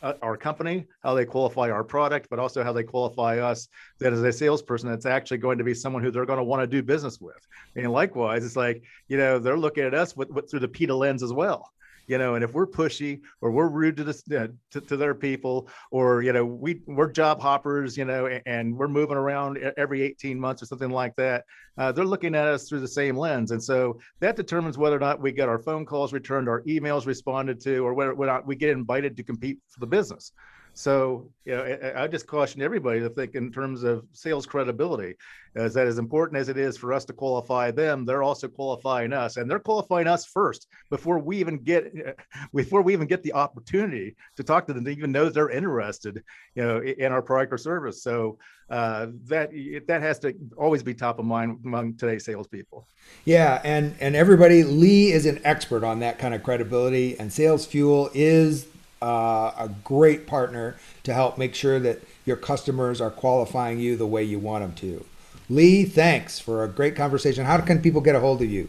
uh, 0.02 0.14
our 0.22 0.36
company, 0.36 0.86
how 1.02 1.14
they 1.14 1.26
qualify 1.26 1.70
our 1.70 1.84
product, 1.84 2.28
but 2.30 2.38
also 2.38 2.64
how 2.64 2.72
they 2.72 2.82
qualify 2.82 3.38
us 3.38 3.68
that 3.98 4.12
as 4.12 4.22
a 4.22 4.32
salesperson 4.32 4.88
that's 4.88 5.06
actually 5.06 5.38
going 5.38 5.58
to 5.58 5.64
be 5.64 5.74
someone 5.74 6.02
who 6.02 6.10
they're 6.10 6.26
going 6.26 6.38
to 6.38 6.44
want 6.44 6.62
to 6.62 6.66
do 6.66 6.82
business 6.82 7.20
with. 7.20 7.46
And 7.76 7.92
likewise, 7.92 8.44
it's 8.44 8.56
like 8.56 8.82
you 9.08 9.18
know 9.18 9.38
they're 9.38 9.58
looking 9.58 9.84
at 9.84 9.94
us 9.94 10.16
with, 10.16 10.30
with 10.30 10.50
through 10.50 10.60
the 10.60 10.68
PITA 10.68 10.94
lens 10.94 11.22
as 11.22 11.32
well 11.32 11.70
you 12.10 12.18
know 12.18 12.34
and 12.34 12.44
if 12.44 12.52
we're 12.52 12.66
pushy 12.66 13.20
or 13.40 13.50
we're 13.50 13.68
rude 13.68 13.96
to 13.96 14.04
this 14.04 14.22
uh, 14.32 14.48
to, 14.70 14.80
to, 14.80 14.96
their 14.96 15.14
people 15.14 15.68
or 15.90 16.22
you 16.22 16.32
know 16.32 16.44
we 16.44 16.82
we're 16.86 17.10
job 17.10 17.40
hoppers 17.40 17.96
you 17.96 18.04
know 18.04 18.26
and, 18.26 18.42
and 18.46 18.76
we're 18.76 18.88
moving 18.88 19.16
around 19.16 19.58
every 19.76 20.02
18 20.02 20.38
months 20.38 20.62
or 20.62 20.66
something 20.66 20.90
like 20.90 21.14
that 21.16 21.44
uh, 21.80 21.90
they're 21.90 22.04
looking 22.04 22.34
at 22.34 22.46
us 22.46 22.68
through 22.68 22.80
the 22.80 22.88
same 22.88 23.16
lens. 23.16 23.52
And 23.52 23.62
so 23.62 23.98
that 24.20 24.36
determines 24.36 24.76
whether 24.76 24.96
or 24.96 25.00
not 25.00 25.18
we 25.18 25.32
get 25.32 25.48
our 25.48 25.58
phone 25.58 25.86
calls 25.86 26.12
returned 26.12 26.46
our 26.46 26.62
emails 26.64 27.06
responded 27.06 27.58
to 27.60 27.78
or 27.78 27.94
whether 27.94 28.12
or 28.12 28.26
not 28.26 28.46
we 28.46 28.54
get 28.54 28.68
invited 28.68 29.16
to 29.16 29.22
compete 29.22 29.58
for 29.70 29.80
the 29.80 29.86
business 29.86 30.32
so, 30.74 31.30
you 31.44 31.56
know, 31.56 31.62
I, 31.62 32.04
I, 32.04 32.06
just 32.06 32.26
caution 32.26 32.62
everybody 32.62 33.00
to 33.00 33.08
think 33.08 33.34
in 33.34 33.52
terms 33.52 33.82
of 33.82 34.04
sales 34.12 34.46
credibility, 34.46 35.14
as 35.56 35.74
that 35.74 35.86
as 35.86 35.98
important 35.98 36.38
as 36.38 36.48
it 36.48 36.56
is 36.56 36.76
for 36.76 36.92
us 36.92 37.04
to 37.06 37.12
qualify 37.12 37.70
them, 37.70 38.04
they're 38.04 38.22
also 38.22 38.48
qualifying 38.48 39.12
us, 39.12 39.36
and 39.36 39.50
they're 39.50 39.58
qualifying 39.58 40.06
us 40.06 40.24
first 40.24 40.68
before 40.88 41.18
we 41.18 41.38
even 41.38 41.58
get 41.58 41.92
before 42.54 42.82
we 42.82 42.92
even 42.92 43.06
get 43.06 43.22
the 43.22 43.32
opportunity 43.32 44.16
to 44.36 44.44
talk 44.44 44.66
to 44.66 44.72
them 44.72 44.84
to 44.84 44.90
even 44.90 45.12
know 45.12 45.28
they're 45.28 45.50
interested, 45.50 46.22
you 46.54 46.62
know, 46.62 46.80
in 46.80 47.12
our 47.12 47.22
product 47.22 47.52
or 47.52 47.58
service. 47.58 48.02
So 48.02 48.38
uh, 48.70 49.08
that 49.24 49.50
that 49.88 50.02
has 50.02 50.20
to 50.20 50.34
always 50.56 50.82
be 50.82 50.94
top 50.94 51.18
of 51.18 51.24
mind 51.24 51.58
among 51.64 51.96
today's 51.96 52.24
salespeople. 52.24 52.86
Yeah, 53.24 53.60
and 53.64 53.96
and 54.00 54.14
everybody, 54.14 54.62
Lee 54.62 55.10
is 55.10 55.26
an 55.26 55.40
expert 55.44 55.82
on 55.82 55.98
that 56.00 56.18
kind 56.18 56.34
of 56.34 56.44
credibility, 56.44 57.18
and 57.18 57.30
SalesFuel 57.30 58.10
is 58.14 58.66
uh, 59.02 59.52
a 59.58 59.70
great 59.84 60.26
partner 60.26 60.76
to 61.04 61.14
help 61.14 61.38
make 61.38 61.54
sure 61.54 61.78
that 61.80 62.00
your 62.24 62.36
customers 62.36 63.00
are 63.00 63.10
qualifying 63.10 63.78
you 63.78 63.96
the 63.96 64.06
way 64.06 64.22
you 64.22 64.38
want 64.38 64.62
them 64.62 64.74
to. 64.74 65.04
Lee, 65.48 65.84
thanks 65.84 66.38
for 66.38 66.62
a 66.62 66.68
great 66.68 66.94
conversation. 66.94 67.44
How 67.44 67.60
can 67.60 67.82
people 67.82 68.00
get 68.00 68.14
a 68.14 68.20
hold 68.20 68.42
of 68.42 68.50
you? 68.50 68.68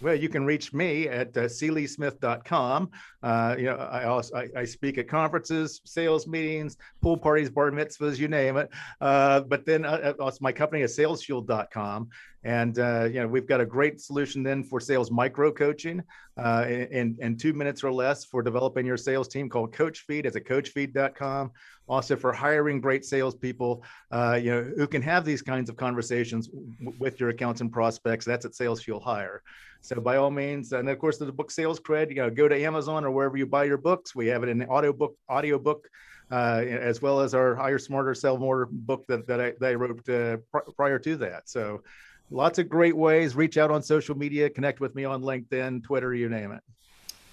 Well, 0.00 0.14
you 0.14 0.28
can 0.28 0.46
reach 0.46 0.72
me 0.72 1.08
at 1.08 1.34
uh. 1.34 2.90
Uh, 3.22 3.56
you 3.58 3.64
know, 3.64 3.76
I 3.76 4.04
also 4.04 4.36
I, 4.36 4.48
I, 4.56 4.64
speak 4.64 4.96
at 4.96 5.08
conferences, 5.08 5.80
sales 5.84 6.28
meetings, 6.28 6.76
pool 7.02 7.16
parties, 7.16 7.50
bar 7.50 7.72
mitzvahs, 7.72 8.16
you 8.16 8.28
name 8.28 8.56
it. 8.58 8.70
Uh, 9.00 9.40
but 9.40 9.66
then 9.66 9.84
uh, 9.84 10.14
uh 10.18 10.22
also 10.22 10.38
my 10.40 10.52
company 10.52 10.82
is 10.82 10.96
salesfuel.com. 10.96 12.10
And 12.44 12.78
uh, 12.78 13.04
you 13.04 13.20
know, 13.20 13.26
we've 13.26 13.46
got 13.46 13.60
a 13.60 13.66
great 13.66 14.00
solution 14.00 14.42
then 14.42 14.62
for 14.62 14.80
sales 14.80 15.10
micro 15.10 15.50
coaching 15.52 16.02
uh, 16.36 16.66
in, 16.68 17.16
in 17.20 17.36
two 17.36 17.52
minutes 17.52 17.82
or 17.82 17.92
less 17.92 18.24
for 18.24 18.42
developing 18.42 18.86
your 18.86 18.96
sales 18.96 19.26
team 19.26 19.48
called 19.48 19.72
CoachFeed. 19.72 20.24
It's 20.24 20.36
at 20.36 20.44
coachfeed.com. 20.44 21.50
Also 21.88 22.16
for 22.16 22.32
hiring 22.32 22.80
great 22.80 23.04
salespeople, 23.04 23.82
uh, 24.12 24.38
you 24.40 24.50
know, 24.50 24.62
who 24.76 24.86
can 24.86 25.02
have 25.02 25.24
these 25.24 25.42
kinds 25.42 25.68
of 25.68 25.76
conversations 25.76 26.48
w- 26.48 26.96
with 26.98 27.18
your 27.18 27.30
accounts 27.30 27.60
and 27.60 27.72
prospects. 27.72 28.24
That's 28.24 28.44
at 28.44 28.52
SalesFuel 28.52 29.02
Hire. 29.02 29.42
So 29.80 30.00
by 30.00 30.16
all 30.16 30.30
means, 30.30 30.72
and 30.72 30.88
of 30.88 30.98
course, 30.98 31.18
the 31.18 31.32
book 31.32 31.50
SalesCred, 31.50 32.10
you 32.10 32.16
know, 32.16 32.30
go 32.30 32.46
to 32.46 32.62
Amazon 32.62 33.04
or 33.04 33.10
wherever 33.10 33.36
you 33.36 33.46
buy 33.46 33.64
your 33.64 33.78
books. 33.78 34.14
We 34.14 34.26
have 34.26 34.42
it 34.42 34.48
in 34.48 34.58
the 34.58 34.68
audio 34.68 34.92
book, 34.92 35.16
audio 35.28 35.58
book, 35.58 35.88
uh, 36.30 36.62
as 36.66 37.00
well 37.00 37.20
as 37.20 37.34
our 37.34 37.54
Hire 37.54 37.78
Smarter, 37.78 38.14
Sell 38.14 38.36
More 38.36 38.68
book 38.70 39.06
that, 39.08 39.26
that, 39.26 39.40
I, 39.40 39.54
that 39.60 39.70
I 39.70 39.74
wrote 39.74 40.08
uh, 40.08 40.36
pr- 40.52 40.70
prior 40.76 40.98
to 40.98 41.16
that. 41.16 41.48
So 41.48 41.82
lots 42.30 42.58
of 42.58 42.68
great 42.68 42.96
ways. 42.96 43.34
Reach 43.34 43.56
out 43.58 43.70
on 43.70 43.82
social 43.82 44.16
media, 44.16 44.50
connect 44.50 44.80
with 44.80 44.94
me 44.94 45.04
on 45.04 45.22
LinkedIn, 45.22 45.84
Twitter, 45.84 46.14
you 46.14 46.28
name 46.28 46.52
it. 46.52 46.62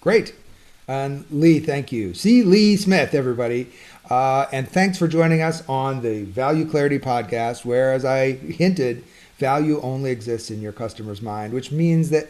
Great. 0.01 0.35
And 0.87 1.25
Lee, 1.31 1.59
thank 1.59 1.91
you. 1.91 2.13
C. 2.13 2.43
Lee 2.43 2.77
Smith, 2.77 3.15
everybody. 3.15 3.71
Uh, 4.09 4.45
and 4.51 4.69
thanks 4.69 4.99
for 4.99 5.07
joining 5.07 5.41
us 5.41 5.67
on 5.67 6.01
the 6.01 6.23
Value 6.25 6.69
Clarity 6.69 6.99
podcast, 6.99 7.65
where, 7.65 7.91
as 7.91 8.05
I 8.05 8.33
hinted, 8.33 9.03
value 9.39 9.81
only 9.81 10.11
exists 10.11 10.51
in 10.51 10.61
your 10.61 10.71
customer's 10.71 11.21
mind, 11.21 11.53
which 11.53 11.71
means 11.71 12.11
that 12.11 12.29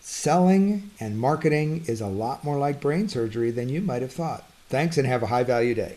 selling 0.00 0.90
and 1.00 1.18
marketing 1.18 1.84
is 1.86 2.00
a 2.00 2.06
lot 2.06 2.42
more 2.42 2.56
like 2.56 2.80
brain 2.80 3.08
surgery 3.08 3.50
than 3.50 3.68
you 3.68 3.80
might 3.80 4.02
have 4.02 4.12
thought. 4.12 4.50
Thanks 4.68 4.96
and 4.96 5.06
have 5.06 5.22
a 5.22 5.26
high 5.26 5.44
value 5.44 5.74
day. 5.74 5.96